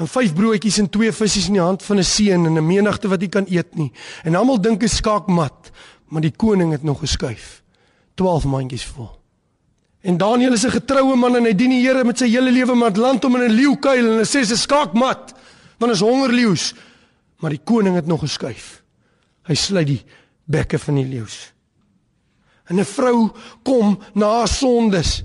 En 0.00 0.08
vyf 0.08 0.32
broodjies 0.34 0.78
en 0.80 0.88
twee 0.88 1.12
visse 1.12 1.46
in 1.46 1.58
die 1.58 1.62
hand 1.62 1.82
van 1.82 1.98
'n 1.98 2.04
seun 2.04 2.46
en 2.46 2.58
'n 2.58 2.66
menigte 2.66 3.08
wat 3.08 3.20
hy 3.20 3.28
kan 3.28 3.46
eet 3.48 3.76
nie. 3.76 3.92
En 4.24 4.34
almal 4.34 4.60
dink 4.60 4.82
is 4.82 4.96
skaakmat, 4.96 5.70
maar 6.08 6.22
die 6.22 6.36
koning 6.36 6.72
het 6.72 6.82
nog 6.82 6.98
geskuif. 6.98 7.62
12 8.14 8.44
mandjies 8.44 8.84
vol. 8.84 9.20
En 10.00 10.16
Daniël 10.16 10.52
is 10.52 10.64
'n 10.64 10.70
getroue 10.70 11.16
man 11.16 11.36
en 11.36 11.44
hy 11.44 11.54
dien 11.54 11.70
die 11.70 11.86
Here 11.86 12.04
met 12.04 12.18
sy 12.18 12.28
hele 12.28 12.50
lewe, 12.50 12.74
maar 12.74 12.92
land 12.92 13.22
hom 13.22 13.36
in 13.36 13.42
'n 13.42 13.54
leeukuil 13.54 14.12
en 14.12 14.18
hy 14.18 14.24
sê 14.24 14.46
dis 14.46 14.62
skaakmat, 14.62 15.34
want 15.78 15.92
is 15.92 16.00
hongerleeu's. 16.00 16.74
Maar 17.38 17.50
die 17.50 17.64
koning 17.64 17.94
het 17.94 18.06
nog 18.06 18.20
geskuif. 18.20 18.82
Hy 19.42 19.54
sluit 19.54 19.86
die 19.86 20.04
bekke 20.44 20.78
van 20.78 20.94
die 20.94 21.06
leeu's. 21.06 21.52
En 22.70 22.78
'n 22.78 22.84
vrou 22.84 23.30
kom 23.62 23.98
na 24.14 24.26
haar 24.38 24.48
sondes. 24.48 25.24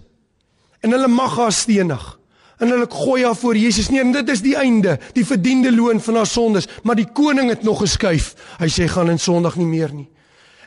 En 0.80 0.92
hulle 0.92 1.08
mag 1.08 1.36
haar 1.38 1.52
stenig. 1.52 2.20
En 2.58 2.70
hulle 2.70 2.88
gooi 2.90 3.24
haar 3.24 3.36
voor 3.36 3.58
Jesus 3.58 3.90
neer 3.90 4.02
en 4.02 4.12
dit 4.12 4.30
is 4.30 4.42
die 4.42 4.56
einde, 4.56 5.00
die 5.14 5.26
verdiende 5.26 5.76
loon 5.76 6.02
van 6.02 6.16
haar 6.16 6.28
sondes, 6.28 6.68
maar 6.84 6.96
die 6.96 7.12
koning 7.14 7.50
het 7.50 7.64
nog 7.64 7.80
geskuif. 7.80 8.34
Hy 8.58 8.70
sê 8.72 8.88
gaan 8.88 9.10
in 9.10 9.20
Sondag 9.20 9.56
nie 9.56 9.68
meer 9.68 9.94
nie. 9.94 10.10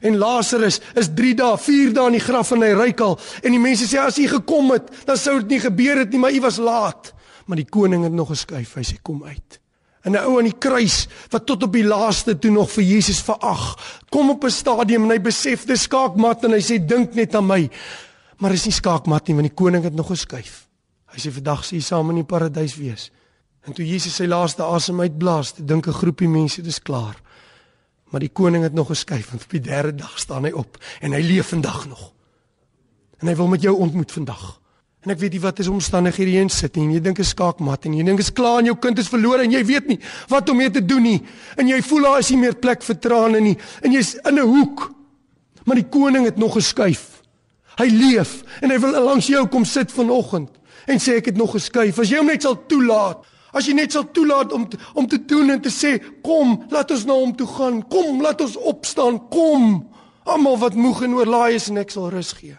En 0.01 0.17
Lazarus 0.17 0.81
is 0.95 1.09
3 1.14 1.35
dae, 1.35 1.59
4 1.59 1.93
dae 1.93 2.07
in 2.07 2.19
die 2.19 2.23
graf 2.23 2.53
en 2.55 2.62
hy 2.62 2.75
ryk 2.77 3.01
al 3.01 3.19
en 3.43 3.51
die 3.51 3.62
mense 3.62 3.88
sê 3.88 3.99
as 3.99 4.17
hy 4.21 4.29
gekom 4.31 4.71
het, 4.71 4.93
dan 5.09 5.17
sou 5.17 5.38
dit 5.41 5.57
nie 5.57 5.61
gebeur 5.64 5.99
het 6.05 6.12
nie, 6.12 6.21
maar 6.23 6.31
hy 6.31 6.41
was 6.45 6.61
laat. 6.62 7.14
Maar 7.47 7.57
die 7.57 7.71
koning 7.71 8.05
het 8.05 8.12
nog 8.12 8.29
geskuif. 8.29 8.77
Hy 8.77 8.85
sê 8.85 9.01
kom 9.03 9.25
uit. 9.25 9.58
En 10.03 10.13
'n 10.13 10.25
ou 10.25 10.39
aan 10.39 10.51
die 10.51 10.59
kruis 10.59 11.09
wat 11.31 11.47
tot 11.47 11.63
op 11.63 11.73
die 11.73 11.85
laaste 11.85 12.39
toe 12.39 12.51
nog 12.51 12.71
vir 12.71 12.85
Jesus 12.85 13.21
verag, 13.21 13.77
kom 14.09 14.31
op 14.31 14.45
'n 14.45 14.51
stadium 14.51 15.05
en 15.05 15.11
hy 15.11 15.21
besef 15.21 15.65
dis 15.65 15.83
skaakmat 15.83 16.45
en 16.45 16.53
hy 16.53 16.61
sê 16.61 16.87
dink 16.87 17.15
net 17.15 17.35
aan 17.35 17.47
my. 17.47 17.71
Maar 18.39 18.53
is 18.53 18.65
nie 18.65 18.73
skaakmat 18.73 19.27
nie 19.27 19.35
want 19.35 19.49
die 19.49 19.55
koning 19.55 19.85
het 19.85 19.95
nog 19.95 20.07
geskuif. 20.07 20.69
Hy 21.07 21.19
sê 21.19 21.33
vandag 21.33 21.71
hy 21.71 21.81
saam 21.81 22.11
in 22.11 22.17
die 22.17 22.25
paradys 22.25 22.77
wees. 22.77 23.11
En 23.67 23.73
toe 23.73 23.87
Jesus 23.87 24.15
sy 24.15 24.27
laaste 24.27 24.63
asem 24.63 25.01
uitblaas, 25.01 25.55
dink 25.57 25.87
'n 25.87 25.93
groepie 25.93 26.29
mense 26.29 26.63
dis 26.63 26.83
klaar. 26.83 27.17
Maar 28.11 28.21
die 28.21 28.33
koning 28.33 28.63
het 28.63 28.73
nog 28.73 28.87
geskuif 28.87 29.33
en 29.33 29.41
op 29.43 29.51
die 29.51 29.61
derde 29.61 29.95
dag 29.95 30.19
staan 30.19 30.45
hy 30.45 30.51
op 30.51 30.79
en 31.01 31.13
hy 31.13 31.21
leef 31.21 31.49
vandag 31.49 31.89
nog. 31.89 32.13
En 33.19 33.27
hy 33.27 33.35
wil 33.37 33.47
met 33.47 33.63
jou 33.63 33.77
ontmoet 33.77 34.13
vandag. 34.13 34.61
En 35.07 35.15
ek 35.15 35.21
weet 35.21 35.37
nie 35.37 35.43
wat 35.43 35.61
is 35.63 35.69
omstandighede 35.71 36.31
hier 36.33 36.43
in 36.43 36.51
sit 36.51 36.75
nie. 36.77 36.89
Jy 36.97 37.03
dink 37.05 37.21
is 37.23 37.31
skaakmat 37.31 37.87
en 37.87 37.95
jy 37.95 38.05
dink 38.07 38.23
is 38.23 38.33
klaar 38.35 38.59
en 38.63 38.71
jou 38.73 38.77
kind 38.83 38.99
is 38.99 39.11
verlore 39.11 39.45
en 39.47 39.55
jy 39.55 39.63
weet 39.69 39.87
nie 39.93 39.99
wat 40.33 40.51
om 40.51 40.59
mee 40.59 40.73
te 40.75 40.83
doen 40.83 41.05
nie. 41.07 41.19
En 41.57 41.71
jy 41.71 41.79
voel 41.87 42.09
daar 42.09 42.23
is 42.25 42.31
nie 42.35 42.41
meer 42.43 42.59
plek 42.59 42.83
vir 42.83 42.99
trane 42.99 43.43
nie 43.45 43.55
en 43.83 43.95
jy's 43.95 44.17
in 44.27 44.39
'n 44.39 44.47
hoek. 44.47 44.91
Maar 45.65 45.77
die 45.77 45.89
koning 45.89 46.25
het 46.25 46.39
nog 46.39 46.55
geskuif. 46.55 47.23
Hy 47.79 47.87
leef 47.87 48.43
en 48.61 48.71
hy 48.71 48.79
wil 48.79 49.05
langs 49.05 49.27
jou 49.27 49.47
kom 49.47 49.65
sit 49.65 49.93
vanoggend 49.93 50.51
en 50.87 50.99
sê 50.99 51.19
ek 51.19 51.27
het 51.27 51.37
nog 51.37 51.53
geskuif. 51.53 51.99
As 51.99 52.11
jy 52.11 52.19
hom 52.19 52.27
net 52.27 52.43
sal 52.43 52.57
toelaat, 52.67 53.23
as 53.53 53.67
jy 53.67 53.75
net 53.75 53.93
sal 53.93 54.05
toelaat 54.13 54.53
om 54.53 54.69
om 54.95 55.07
te 55.07 55.25
doen 55.25 55.51
en 55.51 55.61
te 55.61 55.71
sê 55.71 55.99
kom, 56.23 56.65
laat 56.71 56.91
ons 56.91 57.05
na 57.05 57.13
hom 57.13 57.37
toe 57.37 57.47
gaan. 57.47 57.83
Kom, 57.89 58.23
laat 58.23 58.41
ons 58.41 58.57
opstaan. 58.57 59.29
Kom. 59.29 59.87
Almal 60.25 60.59
wat 60.59 60.75
moeg 60.75 61.03
en 61.03 61.15
oorlaai 61.15 61.55
is 61.55 61.69
en 61.69 61.79
ek 61.79 61.91
sal 61.91 62.11
rus 62.11 62.33
gee. 62.33 62.59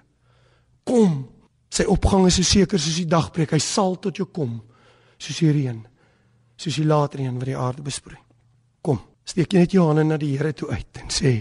Kom. 0.83 1.38
Sy 1.69 1.85
opgang 1.89 2.25
is 2.27 2.39
so 2.39 2.45
seker 2.47 2.81
soos 2.81 2.97
die 2.97 3.09
dagbreek. 3.09 3.53
Hy 3.53 3.61
sal 3.61 3.97
tot 4.01 4.17
jou 4.17 4.27
kom 4.33 4.57
soos 5.19 5.41
die 5.43 5.51
reën, 5.53 5.79
soos 6.59 6.79
die 6.79 6.87
laat 6.87 7.17
reën 7.19 7.35
wat 7.37 7.49
die 7.49 7.57
aarde 7.59 7.83
besproei. 7.85 8.17
Kom, 8.85 9.01
steek 9.27 9.53
net 9.53 9.75
jou 9.75 9.85
hande 9.89 10.05
na 10.07 10.17
die 10.19 10.31
Here 10.37 10.53
toe 10.55 10.71
uit 10.71 11.01
en 11.03 11.11
sê 11.13 11.33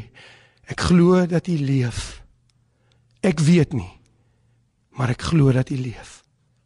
ek 0.68 0.82
glo 0.90 1.22
dat 1.30 1.48
U 1.48 1.56
leef. 1.62 2.18
Ek 3.24 3.40
weet 3.40 3.72
nie, 3.78 3.88
maar 4.98 5.14
ek 5.14 5.28
glo 5.30 5.54
dat 5.54 5.70
U 5.72 5.78
leef. 5.78 6.18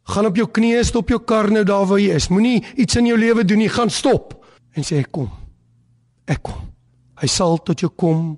Gaan 0.09 0.27
op 0.27 0.35
jou 0.35 0.49
knieë, 0.51 0.81
stop 0.83 1.13
jou 1.13 1.21
kar 1.23 1.47
nou 1.53 1.63
daar 1.63 1.85
waar 1.87 2.01
jy 2.01 2.17
is. 2.17 2.27
Moenie 2.33 2.59
iets 2.75 2.97
in 2.99 3.07
jou 3.07 3.15
lewe 3.17 3.45
doen 3.47 3.61
nie, 3.63 3.71
gaan 3.71 3.93
stop 3.93 4.35
en 4.75 4.83
sê 4.83 4.99
ek 5.05 5.13
kom. 5.15 5.29
Ek 6.27 6.41
kom. 6.43 6.65
Hy 7.21 7.29
sal 7.29 7.61
tot 7.63 7.79
jou 7.79 7.93
kom 7.95 8.33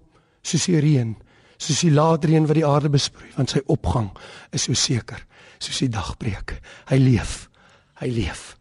soos 0.45 0.67
die 0.69 0.81
reën 0.83 1.15
soos 1.57 1.81
die 1.85 1.93
laatreën 1.93 2.47
wat 2.47 2.55
die 2.59 2.67
aarde 2.67 2.89
besproei 2.89 3.31
want 3.35 3.49
sy 3.49 3.61
opgang 3.71 4.09
is 4.51 4.67
so 4.67 4.73
seker 4.73 5.21
soos 5.59 5.79
die 5.79 5.89
dagbreek. 5.89 6.57
Hy 6.91 6.97
leef. 6.99 7.47
Hy 8.01 8.09
leef. 8.11 8.55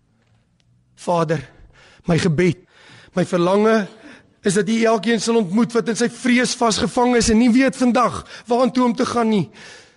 Vader 0.94 1.42
my 2.08 2.18
gebed 2.20 2.60
my 3.14 3.24
verlange 3.24 3.86
is 4.44 4.56
dat 4.58 4.68
U 4.68 4.76
elkeen 4.84 5.20
sal 5.22 5.38
ontmoet 5.40 5.72
wat 5.72 5.88
in 5.88 5.96
sy 5.96 6.10
vrees 6.12 6.52
vasgevang 6.58 7.14
is 7.16 7.30
en 7.32 7.38
nie 7.40 7.52
weet 7.54 7.76
vandag 7.78 8.20
waartoe 8.50 8.84
om 8.84 8.94
te 8.96 9.06
gaan 9.08 9.30
nie. 9.30 9.48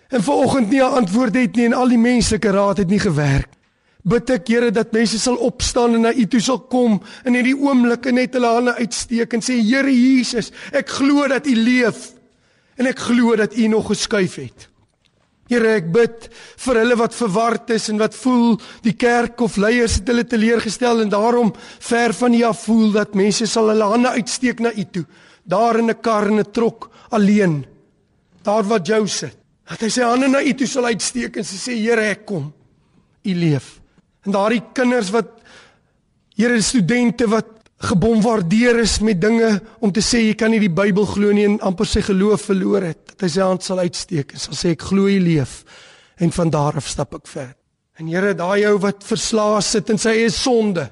En 0.07 0.23
vanoggend 0.23 0.69
nie 0.69 0.81
'n 0.81 0.97
antwoord 1.01 1.35
het 1.35 1.55
nie 1.55 1.65
en 1.65 1.73
al 1.73 1.89
die 1.89 1.97
menslike 1.97 2.51
raad 2.51 2.77
het 2.77 2.89
nie 2.89 2.99
gewerk. 2.99 3.49
Bid 4.03 4.29
ek 4.29 4.47
Here 4.47 4.71
dat 4.71 4.91
mense 4.91 5.19
sal 5.19 5.35
opstaan 5.35 5.95
en 5.95 6.01
na 6.01 6.13
U 6.13 6.25
toe 6.27 6.39
sal 6.39 6.59
kom 6.59 7.01
in 7.25 7.33
hierdie 7.33 7.57
oomblikke 7.57 8.11
net 8.11 8.33
hulle 8.33 8.47
hande 8.47 8.75
uitsteek 8.75 9.33
en 9.33 9.41
sê 9.41 9.59
Here 9.59 9.91
Jesus 9.91 10.51
ek 10.71 10.89
glo 10.89 11.27
dat 11.27 11.47
U 11.47 11.55
leef 11.55 12.16
En 12.77 12.89
ek 12.89 12.99
glo 13.09 13.35
dat 13.35 13.55
U 13.57 13.67
nog 13.67 13.89
geskuif 13.91 14.35
het. 14.35 14.67
Here, 15.47 15.77
ek 15.79 15.87
bid 15.95 16.27
vir 16.59 16.79
hulle 16.81 16.97
wat 16.99 17.15
verward 17.15 17.71
is 17.71 17.87
en 17.91 18.01
wat 18.01 18.15
voel 18.19 18.57
die 18.83 18.97
kerk 18.99 19.39
of 19.45 19.55
leiers 19.61 20.01
het 20.01 20.09
hulle 20.11 20.25
teleurgestel 20.27 21.05
en 21.05 21.11
daarom 21.11 21.53
ver 21.55 22.13
van 22.19 22.35
U 22.35 22.41
af 22.49 22.65
voel 22.65 22.91
dat 22.97 23.15
mense 23.15 23.47
sal 23.47 23.71
hulle 23.71 23.87
hande 23.93 24.11
uitsteek 24.17 24.59
na 24.63 24.73
U 24.75 24.85
toe, 24.91 25.05
daar 25.47 25.79
in 25.79 25.89
'n 25.89 26.01
kar 26.01 26.27
en 26.27 26.39
'n 26.39 26.51
trok 26.51 26.91
alleen. 27.09 27.65
Daar 28.43 28.63
waar 28.63 28.81
Jou 28.83 29.07
sit. 29.07 29.37
Dat 29.69 29.81
hy 29.81 29.89
sy 29.89 30.01
hande 30.01 30.27
na 30.27 30.41
U 30.41 30.53
toe 30.53 30.67
sal 30.67 30.85
uitsteek 30.85 31.37
en 31.37 31.43
sê 31.43 31.73
Here, 31.75 32.01
ek 32.01 32.25
kom. 32.25 32.53
U 33.23 33.33
leef. 33.33 33.79
En 34.25 34.31
daardie 34.31 34.63
kinders 34.73 35.09
wat 35.09 35.31
Here, 36.35 36.61
studente 36.61 37.27
wat 37.27 37.56
gebombardeer 37.77 38.79
is 38.81 38.97
met 38.99 39.19
dinge 39.21 39.59
om 39.79 39.91
te 39.93 40.01
sê 40.01 40.23
jy 40.25 40.33
kan 40.37 40.49
nie 40.51 40.61
die 40.63 40.73
Bybel 40.73 41.05
glo 41.05 41.33
nie 41.35 41.45
en 41.45 41.59
amper 41.65 41.85
sy 41.89 42.01
geloof 42.05 42.47
verloor 42.49 42.87
het. 42.89 43.03
Dat 43.13 43.27
hy 43.27 43.29
sy 43.35 43.45
hand 43.45 43.65
sal 43.65 43.81
uitsteek 43.83 44.33
en 44.33 44.41
sal 44.41 44.57
sê 44.57 44.73
ek 44.73 44.87
glo 44.89 45.09
jy 45.09 45.19
leef 45.21 45.61
en 46.17 46.33
van 46.33 46.53
daar 46.53 46.79
af 46.79 46.89
stap 46.89 47.13
ek 47.19 47.29
ver. 47.29 47.53
En 47.97 48.09
Here, 48.09 48.33
daai 48.37 48.65
ou 48.69 48.77
wat 48.81 49.05
verslae 49.05 49.61
sit 49.65 49.89
in 49.93 50.01
sy 50.01 50.13
eie 50.19 50.33
sonde, 50.33 50.85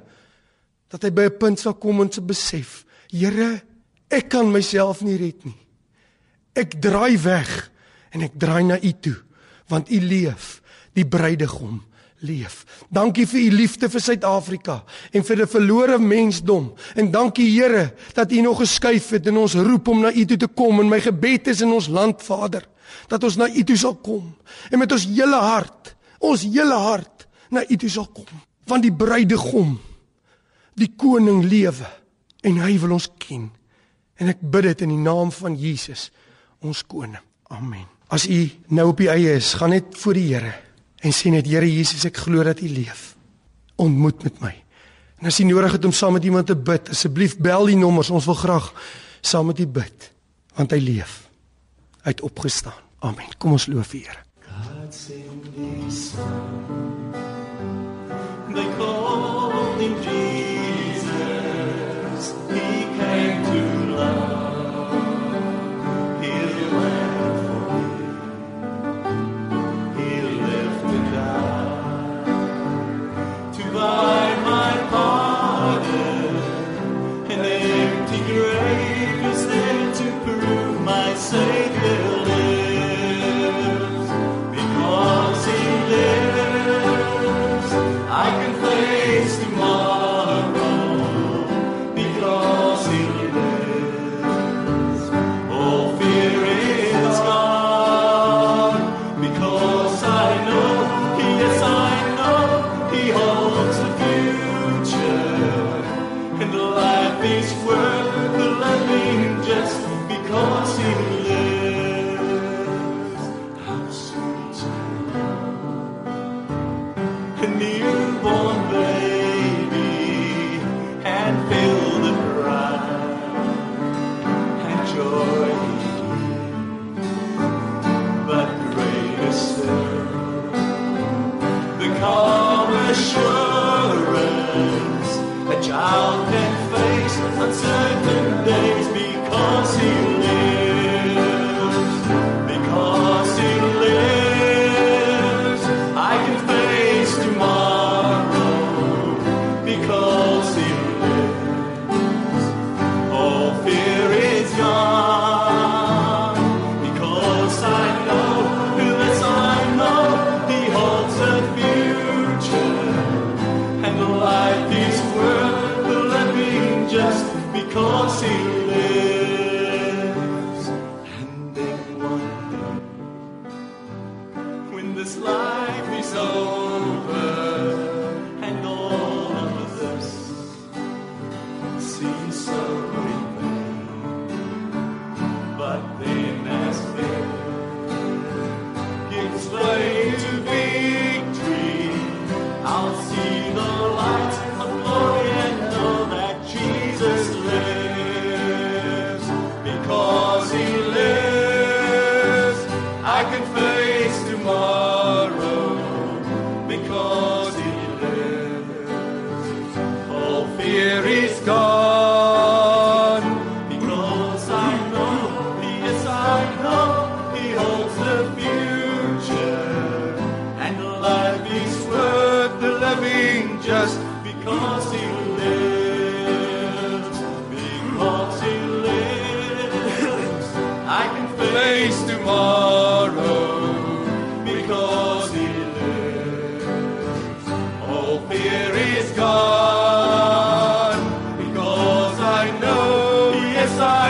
dat 0.90 1.04
hy 1.06 1.12
by 1.14 1.26
'n 1.30 1.38
punt 1.38 1.60
sal 1.60 1.74
kom 1.74 2.02
en 2.02 2.12
se 2.12 2.22
besef, 2.22 2.86
Here, 3.12 3.62
ek 4.10 4.30
kan 4.30 4.52
myself 4.52 5.02
nie 5.02 5.18
red 5.18 5.46
nie. 5.46 5.58
Ek 6.56 6.82
draai 6.82 7.18
weg 7.18 7.72
en 8.12 8.22
ek 8.22 8.34
draai 8.38 8.64
na 8.64 8.78
U 8.82 8.92
toe, 9.02 9.16
want 9.70 9.90
U 9.90 10.00
leef, 10.00 10.62
die 10.94 11.06
bruidegom 11.06 11.82
leef. 12.24 12.64
Dankie 12.90 13.26
vir 13.28 13.42
u 13.42 13.50
liefde 13.56 13.90
vir 13.92 14.02
Suid-Afrika 14.02 14.78
en 15.12 15.26
vir 15.26 15.42
die 15.42 15.50
verlore 15.50 15.98
mensdom. 16.00 16.72
En 16.96 17.12
dankie 17.12 17.48
Here 17.52 17.92
dat 18.16 18.32
u 18.32 18.42
nog 18.42 18.62
geskuif 18.64 19.10
het 19.18 19.28
en 19.28 19.38
ons 19.38 19.58
roep 19.60 19.88
om 19.88 20.06
na 20.06 20.14
u 20.14 20.26
toe 20.26 20.38
te 20.38 20.48
kom 20.48 20.80
en 20.80 20.90
my 20.90 21.02
gebed 21.04 21.52
is 21.52 21.62
in 21.66 21.74
ons 21.76 21.90
land 21.92 22.24
Vader 22.24 22.66
dat 23.10 23.24
ons 23.24 23.38
na 23.38 23.50
u 23.50 23.64
toe 23.64 23.78
sal 23.78 23.98
kom 24.04 24.32
en 24.72 24.80
met 24.80 24.92
ons 24.92 25.08
hele 25.10 25.40
hart, 25.42 25.94
ons 26.24 26.46
hele 26.48 26.78
hart 26.86 27.26
na 27.54 27.66
u 27.68 27.78
toe 27.78 27.90
sal 27.92 28.08
kom. 28.14 28.30
Want 28.66 28.86
die 28.86 28.94
bruidegom, 28.94 29.76
die 30.74 30.92
koning 30.98 31.44
lewe 31.46 31.90
en 32.46 32.62
hy 32.64 32.78
wil 32.82 32.98
ons 32.98 33.10
ken. 33.22 33.50
En 34.18 34.32
ek 34.32 34.42
bid 34.42 34.70
dit 34.72 34.86
in 34.86 34.96
die 34.96 35.04
naam 35.04 35.32
van 35.36 35.58
Jesus, 35.60 36.10
ons 36.64 36.82
koning. 36.88 37.22
Amen. 37.54 37.86
As 38.10 38.26
u 38.30 38.40
nou 38.74 38.90
op 38.94 39.02
die 39.02 39.10
eie 39.12 39.36
is, 39.38 39.54
gaan 39.60 39.74
net 39.76 39.94
voor 40.02 40.18
die 40.18 40.30
Here 40.32 40.54
en 41.06 41.14
sê 41.14 41.32
net 41.34 41.48
Here 41.50 41.68
Jesus, 41.70 42.06
ek 42.10 42.24
glo 42.26 42.44
dat 42.46 42.64
U 42.66 42.70
leef. 42.70 43.14
Ontmoet 43.82 44.26
met 44.26 44.42
my. 44.42 44.54
En 45.22 45.30
as 45.30 45.38
jy 45.40 45.48
nodig 45.48 45.78
het 45.78 45.86
om 45.88 45.94
saam 45.96 46.18
met 46.18 46.26
iemand 46.28 46.50
te 46.50 46.58
bid, 46.58 46.90
asseblief 46.92 47.38
bel 47.42 47.70
die 47.70 47.78
nommers. 47.80 48.12
Ons 48.12 48.28
wil 48.30 48.38
graag 48.40 48.72
saam 49.22 49.52
met 49.52 49.62
U 49.62 49.68
bid 49.68 50.12
want 50.56 50.72
hy 50.72 50.80
leef. 50.80 51.26
Hy 52.06 52.14
het 52.14 52.22
opgestaan. 52.24 52.80
Amen. 53.04 53.28
Kom 53.38 53.58
ons 53.58 53.68
loof 53.68 53.92
die 53.92 54.06
Here. 54.06 54.24
God 54.48 54.94
send 54.94 55.50
his 55.58 56.12
son. 56.14 57.12
They 58.56 58.68
call 58.78 59.52
him 59.80 60.02
Jesus. 60.02 60.45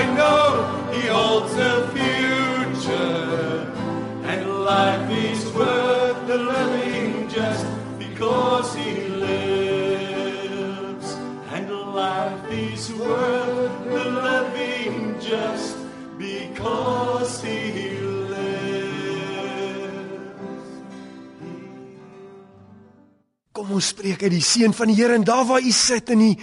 I 0.06 0.08
know, 0.14 0.94
he 0.94 1.02
holds 1.08 1.56
the 1.56 1.90
future. 1.96 3.66
And 4.32 4.42
life 4.64 5.10
is 5.10 5.52
worth 5.52 6.28
the 6.28 6.38
living 6.38 7.28
just 7.28 7.66
because 7.98 8.76
he 8.76 9.08
lives. 9.08 11.16
And 11.54 11.72
life 11.72 12.52
is 12.52 12.94
worth 12.94 13.84
the 13.86 14.06
living 14.30 15.20
just 15.20 15.76
because 16.20 17.42
he 17.42 17.95
Kom 23.66 23.80
ons 23.80 23.88
spreek 23.96 24.22
uit 24.22 24.30
die 24.30 24.44
seën 24.46 24.74
van 24.78 24.92
die 24.92 24.96
Here 25.00 25.16
en 25.18 25.24
daar 25.26 25.48
waar 25.50 25.64
u 25.66 25.72
sit 25.74 26.12
in 26.14 26.20
die 26.22 26.34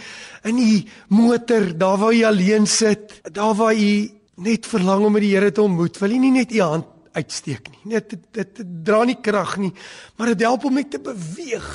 in 0.42 0.56
die 0.58 0.80
motor, 1.14 1.68
daar 1.78 2.00
waar 2.00 2.14
u 2.16 2.22
alleen 2.26 2.64
sit, 2.66 3.12
daar 3.30 3.52
waar 3.54 3.78
u 3.78 4.10
net 4.42 4.66
verlang 4.66 5.04
om 5.06 5.12
met 5.14 5.22
die 5.22 5.30
Here 5.36 5.52
te 5.54 5.62
ontmoet, 5.62 6.00
wil 6.02 6.16
u 6.16 6.18
nie 6.18 6.32
net 6.34 6.50
u 6.50 6.58
hand 6.58 6.88
uitsteek 7.14 7.68
nie. 7.70 7.92
Net 7.94 8.10
dit, 8.10 8.24
dit, 8.34 8.50
dit 8.56 8.72
dra 8.82 9.04
nie 9.06 9.20
krag 9.22 9.54
nie, 9.62 9.70
maar 10.18 10.32
dit 10.32 10.42
help 10.42 10.66
om 10.66 10.74
net 10.74 10.90
te 10.90 10.98
beweeg. 10.98 11.68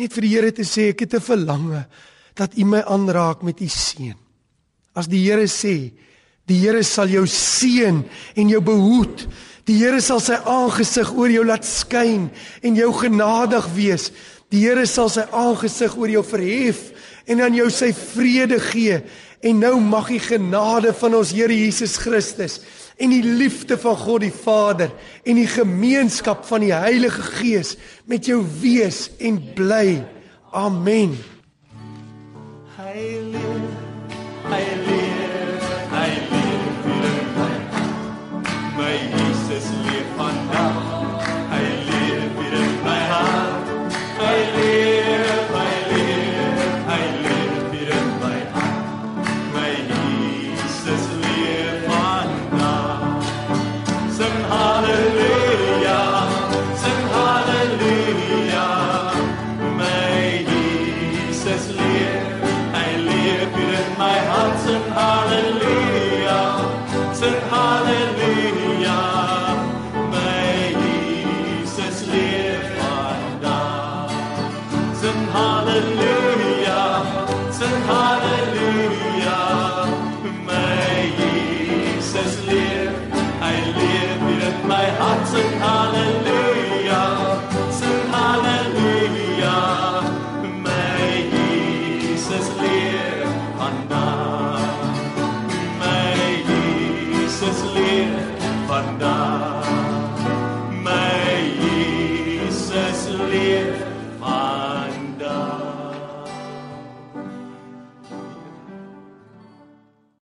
Net 0.00 0.16
vir 0.16 0.24
die 0.24 0.30
Here 0.32 0.54
te 0.56 0.64
sê 0.64 0.88
ek 0.94 1.04
het 1.04 1.18
'n 1.20 1.28
verlange 1.28 1.84
dat 2.34 2.56
u 2.56 2.64
my 2.64 2.80
aanraak 2.80 3.42
met 3.42 3.60
u 3.60 3.68
seën. 3.68 4.16
As 4.94 5.08
die 5.12 5.28
Here 5.28 5.44
sê, 5.44 5.92
die 6.46 6.60
Here 6.64 6.82
sal 6.82 7.08
jou 7.08 7.26
seën 7.26 8.00
en 8.34 8.48
jou 8.48 8.62
behoed. 8.62 9.28
Die 9.66 9.76
Here 9.76 10.00
sal 10.00 10.20
sy 10.20 10.38
aangesig 10.46 11.10
oor 11.12 11.28
jou 11.28 11.44
laat 11.44 11.64
skyn 11.66 12.30
en 12.62 12.74
jou 12.74 12.92
genadig 12.94 13.66
wees. 13.74 14.12
Die 14.54 14.62
Here 14.62 14.86
sal 14.86 15.10
sy 15.10 15.24
aangesig 15.34 15.96
oor 15.98 16.10
jou 16.10 16.22
verhef 16.26 16.90
en 17.26 17.42
aan 17.42 17.56
jou 17.58 17.66
sy 17.74 17.90
vrede 17.96 18.60
gee. 18.62 19.00
En 19.42 19.58
nou 19.62 19.74
mag 19.82 20.10
die 20.12 20.22
genade 20.22 20.94
van 20.96 21.18
ons 21.18 21.34
Here 21.34 21.54
Jesus 21.54 21.98
Christus 22.02 22.60
en 22.96 23.12
die 23.12 23.24
liefde 23.24 23.76
van 23.76 23.96
God 24.00 24.24
die 24.24 24.32
Vader 24.32 24.92
en 25.26 25.36
die 25.36 25.50
gemeenskap 25.50 26.46
van 26.48 26.64
die 26.64 26.72
Heilige 26.72 27.22
Gees 27.36 27.74
met 28.08 28.30
jou 28.30 28.40
wees 28.62 29.10
en 29.20 29.42
bly. 29.58 30.00
Amen. 30.56 31.18
Hy 32.76 33.06
leef, 33.34 34.85